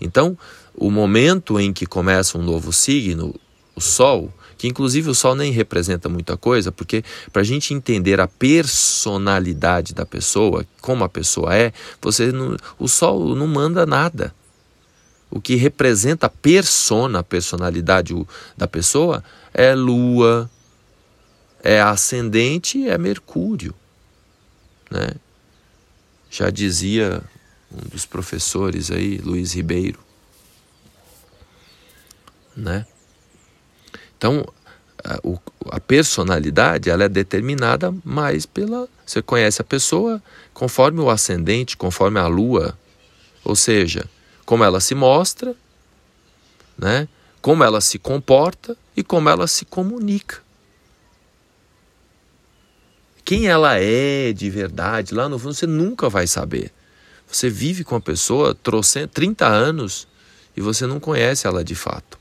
Então, 0.00 0.38
o 0.76 0.92
momento 0.92 1.58
em 1.58 1.72
que 1.72 1.86
começa 1.86 2.38
um 2.38 2.42
novo 2.42 2.72
signo, 2.72 3.34
o 3.74 3.80
Sol, 3.80 4.32
que 4.60 4.68
inclusive 4.68 5.08
o 5.08 5.14
Sol 5.14 5.34
nem 5.34 5.50
representa 5.50 6.06
muita 6.06 6.36
coisa, 6.36 6.70
porque 6.70 7.02
para 7.32 7.40
a 7.40 7.44
gente 7.44 7.72
entender 7.72 8.20
a 8.20 8.28
personalidade 8.28 9.94
da 9.94 10.04
pessoa, 10.04 10.66
como 10.82 11.02
a 11.02 11.08
pessoa 11.08 11.54
é, 11.56 11.72
você 11.98 12.30
não, 12.30 12.58
o 12.78 12.86
Sol 12.86 13.34
não 13.34 13.46
manda 13.46 13.86
nada 13.86 14.34
o 15.30 15.40
que 15.40 15.54
representa 15.54 16.26
a 16.26 16.28
persona, 16.28 17.20
a 17.20 17.22
personalidade 17.22 18.14
da 18.54 18.68
pessoa, 18.68 19.24
é 19.54 19.74
Lua, 19.74 20.50
é 21.62 21.80
ascendente, 21.80 22.86
é 22.86 22.98
Mercúrio. 22.98 23.74
Né? 24.90 25.08
Já 26.28 26.50
dizia 26.50 27.22
um 27.72 27.88
dos 27.88 28.04
professores 28.04 28.90
aí, 28.90 29.16
Luiz 29.18 29.54
Ribeiro. 29.54 30.00
Né? 32.54 32.84
Então, 34.20 34.46
a, 35.02 35.18
a 35.70 35.80
personalidade 35.80 36.90
ela 36.90 37.04
é 37.04 37.08
determinada 37.08 37.90
mais 38.04 38.44
pela. 38.44 38.86
Você 39.06 39.22
conhece 39.22 39.62
a 39.62 39.64
pessoa 39.64 40.22
conforme 40.52 41.00
o 41.00 41.08
ascendente, 41.08 41.74
conforme 41.74 42.20
a 42.20 42.26
lua. 42.26 42.78
Ou 43.42 43.56
seja, 43.56 44.04
como 44.44 44.62
ela 44.62 44.78
se 44.78 44.94
mostra, 44.94 45.56
né? 46.76 47.08
como 47.40 47.64
ela 47.64 47.80
se 47.80 47.98
comporta 47.98 48.76
e 48.94 49.02
como 49.02 49.30
ela 49.30 49.46
se 49.46 49.64
comunica. 49.64 50.42
Quem 53.24 53.46
ela 53.48 53.78
é 53.78 54.34
de 54.34 54.50
verdade, 54.50 55.14
lá 55.14 55.30
no 55.30 55.38
fundo, 55.38 55.54
você 55.54 55.66
nunca 55.66 56.10
vai 56.10 56.26
saber. 56.26 56.70
Você 57.26 57.48
vive 57.48 57.84
com 57.84 57.96
a 57.96 58.00
pessoa 58.02 58.54
trouxe 58.54 59.06
30 59.06 59.46
anos 59.46 60.06
e 60.54 60.60
você 60.60 60.86
não 60.86 61.00
conhece 61.00 61.46
ela 61.46 61.64
de 61.64 61.74
fato. 61.74 62.19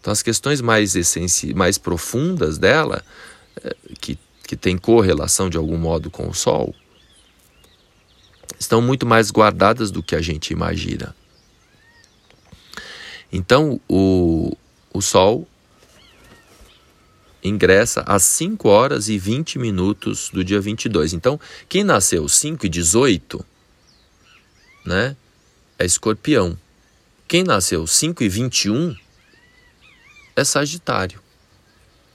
Então, 0.00 0.12
as 0.12 0.22
questões 0.22 0.60
mais 0.60 0.96
essenciais, 0.96 1.54
mais 1.54 1.76
profundas 1.76 2.56
dela, 2.58 3.04
eh, 3.62 3.76
que, 4.00 4.18
que 4.46 4.56
tem 4.56 4.78
correlação 4.78 5.50
de 5.50 5.56
algum 5.56 5.76
modo 5.76 6.10
com 6.10 6.28
o 6.28 6.34
Sol, 6.34 6.74
estão 8.58 8.80
muito 8.82 9.06
mais 9.06 9.30
guardadas 9.30 9.90
do 9.90 10.02
que 10.02 10.14
a 10.14 10.20
gente 10.20 10.52
imagina. 10.52 11.14
Então 13.32 13.80
o, 13.88 14.56
o 14.92 15.00
Sol 15.00 15.46
ingressa 17.42 18.02
às 18.02 18.22
5 18.24 18.68
horas 18.68 19.08
e 19.08 19.16
20 19.16 19.58
minutos 19.58 20.30
do 20.30 20.44
dia 20.44 20.60
22. 20.60 21.14
Então, 21.14 21.40
quem 21.68 21.82
nasceu 21.82 22.28
5 22.28 22.66
e 22.66 22.68
18, 22.68 23.44
né, 24.84 25.16
é 25.78 25.86
escorpião. 25.86 26.58
Quem 27.26 27.42
nasceu 27.42 27.86
5 27.86 28.22
e 28.22 28.28
21 28.28 28.94
é 30.36 30.44
Sagitário. 30.44 31.20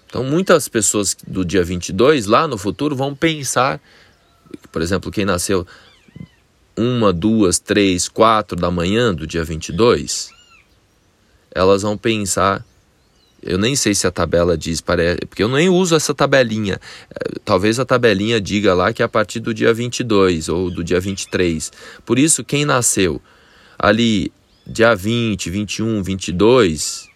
Então, 0.08 0.24
muitas 0.24 0.68
pessoas 0.68 1.16
do 1.28 1.44
dia 1.44 1.64
22, 1.64 2.26
lá 2.26 2.48
no 2.48 2.58
futuro, 2.58 2.96
vão 2.96 3.14
pensar, 3.14 3.82
por 4.72 4.82
exemplo, 4.82 5.12
quem 5.12 5.26
nasceu 5.26 5.68
uma, 6.78 7.12
duas, 7.12 7.60
três, 7.60 8.08
quatro 8.08 8.58
da 8.58 8.70
manhã 8.70 9.14
do 9.14 9.26
dia 9.26 9.44
22, 9.44 10.30
elas 11.52 11.82
vão 11.82 11.98
pensar. 11.98 12.66
Eu 13.42 13.58
nem 13.58 13.76
sei 13.76 13.94
se 13.94 14.08
a 14.08 14.12
tabela 14.12 14.58
diz, 14.58 14.82
porque 14.82 15.44
eu 15.44 15.50
nem 15.50 15.70
uso 15.70 15.96
essa 15.96 16.14
tabelinha. 16.14 16.80
É, 17.10 17.40
talvez 17.44 17.80
a 17.80 17.86
tabelinha 17.86 18.42
diga 18.42 18.74
lá 18.74 18.92
que 18.92 19.02
é 19.02 19.06
a 19.06 19.10
partir 19.10 19.40
do 19.40 19.54
dia 19.54 19.74
22 19.74 20.50
ou 20.50 20.72
do 20.72 20.84
dia 20.84 21.00
23. 21.00 21.72
Por 22.06 22.18
isso, 22.18 22.44
quem 22.44 22.66
nasceu 22.66 23.22
ali 23.78 24.32
dia 24.66 24.96
20, 24.96 25.50
21, 25.50 26.02
22, 26.02 27.10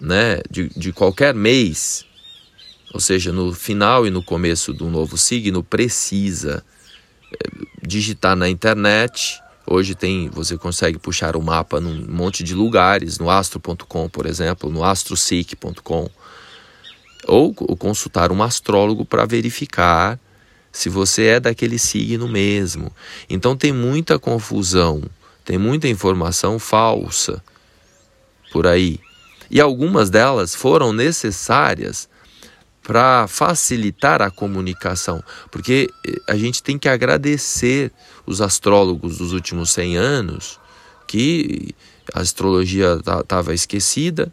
né, 0.00 0.40
de, 0.50 0.68
de 0.68 0.92
qualquer 0.92 1.34
mês, 1.34 2.04
ou 2.92 3.00
seja, 3.00 3.32
no 3.32 3.52
final 3.52 4.06
e 4.06 4.10
no 4.10 4.22
começo 4.22 4.72
do 4.72 4.88
novo 4.88 5.16
signo, 5.16 5.62
precisa 5.62 6.64
é, 7.32 7.86
digitar 7.86 8.34
na 8.34 8.48
internet 8.48 9.40
Hoje 9.72 9.94
tem, 9.94 10.28
você 10.28 10.58
consegue 10.58 10.98
puxar 10.98 11.36
o 11.36 11.40
mapa 11.40 11.80
num 11.80 12.04
monte 12.08 12.42
de 12.42 12.56
lugares, 12.56 13.20
no 13.20 13.30
astro.com, 13.30 14.08
por 14.08 14.26
exemplo, 14.26 14.68
no 14.68 14.82
astroseek.com, 14.82 16.10
ou, 17.28 17.54
ou 17.56 17.76
consultar 17.76 18.32
um 18.32 18.42
astrólogo 18.42 19.04
para 19.04 19.24
verificar 19.24 20.18
se 20.72 20.88
você 20.88 21.26
é 21.26 21.40
daquele 21.40 21.78
signo 21.78 22.26
mesmo. 22.26 22.90
Então 23.28 23.56
tem 23.56 23.72
muita 23.72 24.18
confusão, 24.18 25.04
tem 25.44 25.56
muita 25.56 25.86
informação 25.86 26.58
falsa 26.58 27.40
por 28.50 28.66
aí. 28.66 28.98
E 29.50 29.60
algumas 29.60 30.10
delas 30.10 30.54
foram 30.54 30.92
necessárias 30.92 32.08
para 32.82 33.26
facilitar 33.28 34.22
a 34.22 34.30
comunicação, 34.30 35.22
porque 35.50 35.88
eh, 36.06 36.16
a 36.26 36.36
gente 36.36 36.62
tem 36.62 36.78
que 36.78 36.88
agradecer 36.88 37.92
os 38.26 38.40
astrólogos 38.40 39.18
dos 39.18 39.32
últimos 39.32 39.70
100 39.70 39.96
anos 39.96 40.58
que 41.06 41.74
a 42.14 42.20
astrologia 42.20 42.98
estava 43.20 43.52
esquecida 43.52 44.32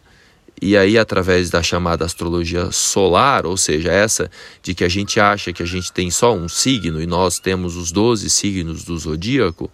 e 0.61 0.75
aí 0.75 0.97
através 0.97 1.49
da 1.49 1.61
chamada 1.61 2.05
astrologia 2.05 2.71
solar, 2.71 3.45
ou 3.45 3.55
seja, 3.57 3.91
essa 3.91 4.31
de 4.63 4.73
que 4.73 4.83
a 4.83 4.89
gente 4.89 5.19
acha 5.19 5.53
que 5.53 5.61
a 5.61 5.65
gente 5.65 5.91
tem 5.91 6.09
só 6.09 6.33
um 6.33 6.47
signo 6.47 7.01
e 7.01 7.05
nós 7.05 7.39
temos 7.39 7.75
os 7.75 7.91
12 7.91 8.29
signos 8.29 8.83
do 8.83 8.97
zodíaco. 8.97 9.69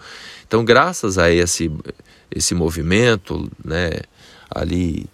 Então, 0.46 0.66
graças 0.66 1.18
a 1.18 1.32
esse 1.32 1.72
esse 2.36 2.56
movimento, 2.56 3.50
né, 3.64 3.92
ali 4.50 5.06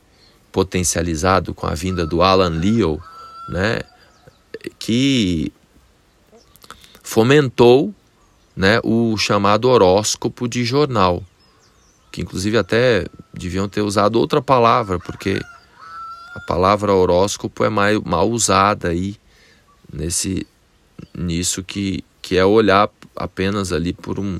potencializado 0.52 1.54
com 1.54 1.68
a 1.68 1.74
vinda 1.74 2.06
do 2.06 2.22
Alan 2.22 2.50
Leo, 2.50 3.02
né, 3.50 3.82
que 4.78 5.52
fomentou 7.04 7.94
né, 8.56 8.80
o 8.84 9.18
chamado 9.18 9.70
horóscopo 9.70 10.48
de 10.48 10.64
jornal, 10.64 11.24
que 12.12 12.22
inclusive 12.22 12.58
até 12.58 13.06
deviam 13.34 13.70
ter 13.70 13.82
usado 13.82 14.18
outra 14.18 14.42
palavra, 14.42 15.00
porque 15.00 15.40
a 16.36 16.40
palavra 16.42 16.94
horóscopo 16.94 17.64
é 17.64 17.70
mais, 17.70 18.00
mal 18.02 18.30
usada 18.30 18.90
aí 18.90 19.16
nesse 19.92 20.46
nisso 21.18 21.64
que, 21.64 22.04
que 22.22 22.38
é 22.38 22.46
olhar 22.46 22.90
apenas 23.16 23.72
ali 23.72 23.94
por 23.94 24.20
um, 24.20 24.40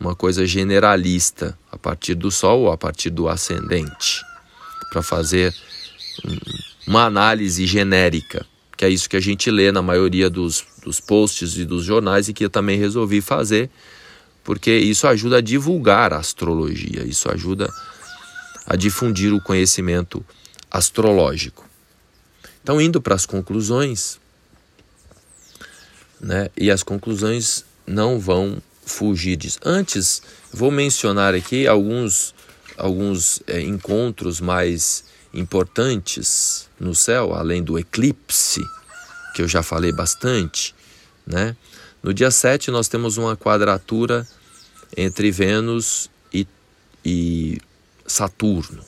uma 0.00 0.14
coisa 0.14 0.46
generalista, 0.46 1.58
a 1.70 1.78
partir 1.78 2.14
do 2.14 2.30
Sol 2.30 2.62
ou 2.62 2.72
a 2.72 2.76
partir 2.76 3.10
do 3.10 3.28
ascendente, 3.28 4.24
para 4.90 5.02
fazer 5.02 5.54
uma 6.86 7.04
análise 7.04 7.66
genérica, 7.66 8.46
que 8.76 8.84
é 8.84 8.88
isso 8.88 9.08
que 9.08 9.16
a 9.16 9.20
gente 9.20 9.50
lê 9.50 9.70
na 9.70 9.82
maioria 9.82 10.30
dos, 10.30 10.64
dos 10.84 11.00
posts 11.00 11.56
e 11.56 11.64
dos 11.64 11.84
jornais 11.84 12.28
e 12.28 12.32
que 12.32 12.44
eu 12.44 12.50
também 12.50 12.78
resolvi 12.78 13.20
fazer, 13.20 13.70
porque 14.42 14.74
isso 14.76 15.06
ajuda 15.06 15.38
a 15.38 15.40
divulgar 15.40 16.12
a 16.12 16.18
astrologia, 16.18 17.04
isso 17.04 17.30
ajuda 17.30 17.72
a 18.66 18.76
difundir 18.76 19.32
o 19.32 19.42
conhecimento 19.42 20.24
astrológico. 20.70 21.68
Então, 22.62 22.80
indo 22.80 23.00
para 23.00 23.14
as 23.14 23.24
conclusões, 23.24 24.18
né, 26.20 26.50
e 26.56 26.70
as 26.70 26.82
conclusões 26.82 27.64
não 27.86 28.18
vão 28.18 28.60
fugir 28.84 29.36
disso. 29.36 29.58
Antes, 29.64 30.22
vou 30.52 30.70
mencionar 30.70 31.34
aqui 31.34 31.66
alguns, 31.66 32.34
alguns 32.78 33.42
é, 33.46 33.60
encontros 33.60 34.40
mais 34.40 35.04
importantes 35.34 36.68
no 36.78 36.94
céu, 36.94 37.34
além 37.34 37.62
do 37.62 37.78
eclipse, 37.78 38.62
que 39.34 39.42
eu 39.42 39.48
já 39.48 39.62
falei 39.62 39.92
bastante. 39.92 40.74
Né? 41.26 41.56
No 42.02 42.14
dia 42.14 42.30
7, 42.30 42.70
nós 42.70 42.88
temos 42.88 43.16
uma 43.16 43.36
quadratura 43.36 44.26
entre 44.96 45.30
Vênus 45.30 46.08
e, 46.32 46.46
e 47.04 47.60
Saturno. 48.06 48.82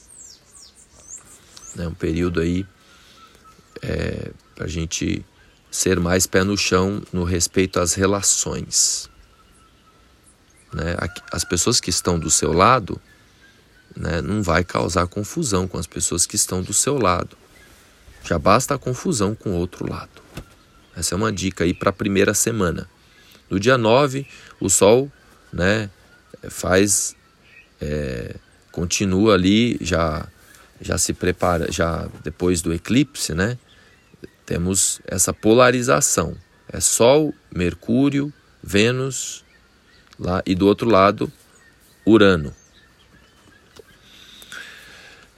Né? 1.75 1.87
Um 1.89 1.95
período 1.95 2.41
aí 2.41 2.65
é, 3.83 4.31
para 4.55 4.65
a 4.65 4.69
gente 4.69 5.25
ser 5.71 6.01
mais 6.01 6.27
pé 6.27 6.43
no 6.43 6.57
chão 6.57 7.03
no 7.13 7.25
respeito 7.25 7.81
às 7.81 7.95
relações. 7.95 9.11
Né? 10.73 10.97
As 11.31 11.45
pessoas 11.45 11.81
que 11.81 11.91
estão 11.91 12.19
do 12.19 12.31
seu 12.31 12.53
lado 12.53 13.01
né, 13.97 14.21
não 14.21 14.43
vai 14.43 14.65
causar 14.65 15.07
confusão 15.07 15.67
com 15.67 15.79
as 15.79 15.87
pessoas 15.87 16.27
que 16.27 16.37
estão 16.37 16.63
do 16.63 16.73
seu 16.73 16.99
lado. 16.99 17.37
Já 18.25 18.39
basta 18.39 18.75
a 18.75 18.79
confusão 18.79 19.35
com 19.35 19.51
o 19.51 19.55
outro 19.55 19.89
lado. 19.89 20.23
Essa 20.97 21.15
é 21.15 21.17
uma 21.17 21.33
dica 21.33 21.65
aí 21.65 21.73
para 21.73 21.91
a 21.91 21.93
primeira 21.93 22.35
semana. 22.35 22.89
No 23.49 23.59
dia 23.59 23.79
9, 23.79 24.27
o 24.61 24.69
Sol 24.69 25.11
né, 25.53 25.91
faz. 26.49 27.17
É, 27.81 28.37
continua 28.71 29.35
ali, 29.35 29.79
já, 29.81 30.29
já 30.81 30.99
se 30.99 31.13
prepara, 31.13 31.73
já 31.73 32.09
depois 32.23 32.63
do 32.63 32.73
eclipse, 32.73 33.35
né? 33.35 33.59
Temos 34.45 35.01
essa 35.07 35.33
polarização. 35.33 36.37
É 36.73 36.79
Sol, 36.79 37.35
Mercúrio, 37.55 38.33
Vênus, 38.63 39.45
lá, 40.19 40.43
e 40.47 40.55
do 40.55 40.67
outro 40.67 40.89
lado, 40.89 41.33
Urano. 42.07 42.55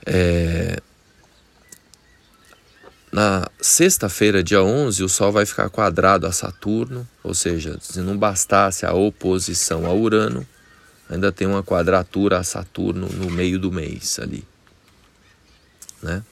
É, 0.05 0.81
na 3.11 3.47
sexta-feira, 3.61 4.43
dia 4.43 4.63
11, 4.63 5.03
o 5.03 5.07
Sol 5.07 5.31
vai 5.31 5.45
ficar 5.45 5.69
quadrado 5.69 6.25
a 6.25 6.31
Saturno, 6.31 7.07
ou 7.23 7.35
seja, 7.35 7.77
se 7.79 7.99
não 8.01 8.17
bastasse 8.17 8.85
a 8.85 8.93
oposição 8.93 9.85
a 9.85 9.93
Urano, 9.93 10.45
ainda 11.07 11.31
tem 11.31 11.47
uma 11.47 11.61
quadratura 11.61 12.39
a 12.39 12.43
Saturno 12.43 13.07
no 13.07 13.29
meio 13.29 13.59
do 13.59 13.71
mês 13.71 14.17
ali. 14.19 14.43
Né? 16.01 16.23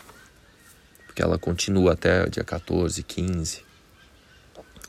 Porque 1.06 1.22
ela 1.22 1.38
continua 1.38 1.94
até 1.94 2.28
dia 2.28 2.44
14, 2.44 3.04
15. 3.04 3.64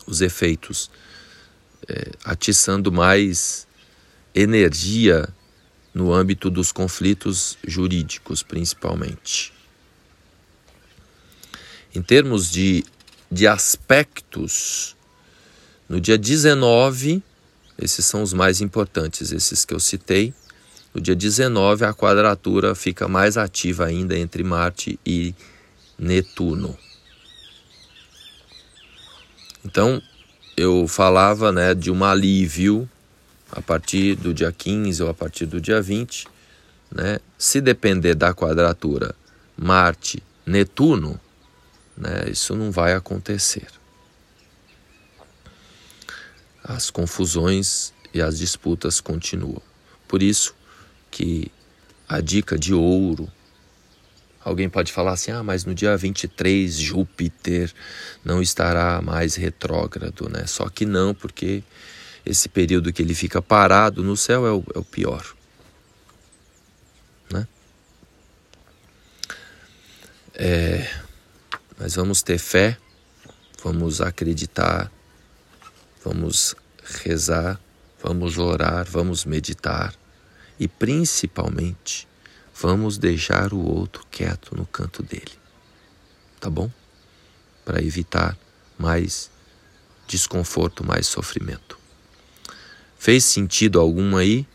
Os 0.07 0.23
efeitos 0.23 0.91
é, 1.87 2.13
atiçando 2.25 2.91
mais 2.91 3.67
energia 4.35 5.29
no 5.95 6.13
âmbito 6.13 6.49
dos 6.51 6.73
conflitos 6.73 7.59
jurídicos, 7.67 8.43
principalmente. 8.43 9.53
Em 11.95 12.01
termos 12.01 12.51
de, 12.51 12.85
de 13.31 13.47
aspectos, 13.47 14.97
no 15.89 16.01
dia 16.01 16.17
19, 16.17 17.23
esses 17.79 18.07
são 18.07 18.23
os 18.23 18.33
mais 18.33 18.61
importantes, 18.61 19.33
esses 19.33 19.65
que 19.65 19.75
eu 19.75 19.81
citei. 19.81 20.33
No 20.95 21.01
dia 21.01 21.15
19, 21.15 21.85
a 21.85 21.93
quadratura 21.93 22.75
fica 22.75 23.09
mais 23.09 23.37
ativa 23.37 23.87
ainda 23.87 24.17
entre 24.17 24.43
Marte 24.43 24.99
e 25.05 25.35
Netuno. 25.99 26.79
Então, 29.65 30.03
eu 30.57 30.87
falava 30.89 31.53
né, 31.53 31.75
de 31.75 31.91
um 31.91 32.05
alívio 32.05 32.89
a 33.53 33.61
partir 33.61 34.17
do 34.17 34.33
dia 34.33 34.51
15 34.51 35.03
ou 35.03 35.11
a 35.11 35.15
partir 35.15 35.47
do 35.47 35.61
dia 35.61 35.81
20, 35.81 36.27
né? 36.91 37.21
Se 37.39 37.61
depender 37.61 38.15
da 38.15 38.35
quadratura 38.35 39.15
Marte-Netuno, 39.57 41.21
né, 41.97 42.31
isso 42.31 42.57
não 42.57 42.71
vai 42.71 42.95
acontecer. 42.95 43.69
As 46.65 46.91
confusões 46.91 47.93
e 48.15 48.23
as 48.23 48.39
disputas 48.39 49.01
continuam. 49.01 49.63
Por 50.09 50.23
isso 50.23 50.55
que 51.11 51.51
a 52.09 52.21
dica 52.21 52.59
de 52.59 52.73
ouro 52.73 53.31
Alguém 54.45 54.69
pode 54.69 54.93
falar 54.93 55.13
assim: 55.13 55.31
ah, 55.31 55.43
mas 55.43 55.65
no 55.65 55.75
dia 55.75 55.97
23 55.97 56.75
Júpiter 56.75 57.73
não 58.25 58.43
estará 58.43 59.01
mais 59.01 59.37
retrógrado, 59.37 60.29
né? 60.29 60.47
Só 60.47 60.69
que 60.69 60.85
não, 60.85 61.15
porque 61.15 61.63
esse 62.25 62.49
período 62.49 62.93
que 62.93 63.03
ele 63.03 63.15
fica 63.15 63.43
parado 63.43 64.03
no 64.03 64.17
céu 64.17 64.47
é 64.47 64.53
o, 64.53 64.65
é 64.75 64.79
o 64.79 64.85
pior. 64.85 65.35
Né? 67.31 67.47
É, 70.35 70.89
mas 71.79 71.97
vamos 71.97 72.23
ter 72.23 72.39
fé, 72.39 72.79
vamos 73.63 74.01
acreditar, 74.01 74.91
vamos 76.05 76.55
rezar, 76.85 77.61
vamos 78.03 78.39
orar, 78.39 78.87
vamos 78.89 79.25
meditar 79.25 79.95
e 80.59 80.69
principalmente 80.69 82.07
vamos 82.55 82.99
deixar 82.99 83.53
o 83.53 83.61
outro 83.61 84.07
quieto 84.11 84.57
no 84.57 84.67
canto 84.67 85.03
dele. 85.03 85.33
Tá 86.41 86.49
bom? 86.49 86.71
Para 87.65 87.83
evitar 87.83 88.37
mais 88.79 89.31
desconforto, 90.07 90.85
mais 90.85 91.07
sofrimento. 91.07 91.82
Fez 93.03 93.25
sentido 93.25 93.81
algum 93.81 94.17
aí? 94.17 94.47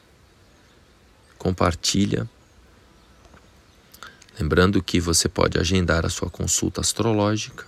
Compartilha. 1.38 2.30
Lembrando 4.40 4.82
que 4.82 5.02
você 5.02 5.28
pode 5.28 5.60
agendar 5.60 6.06
a 6.06 6.10
sua 6.10 6.30
consulta 6.30 6.80
astrológica. 6.80 7.68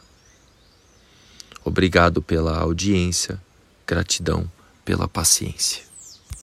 Obrigado 1.65 2.21
pela 2.21 2.57
audiência, 2.57 3.41
gratidão 3.85 4.49
pela 4.85 5.05
paciência. 5.05 5.88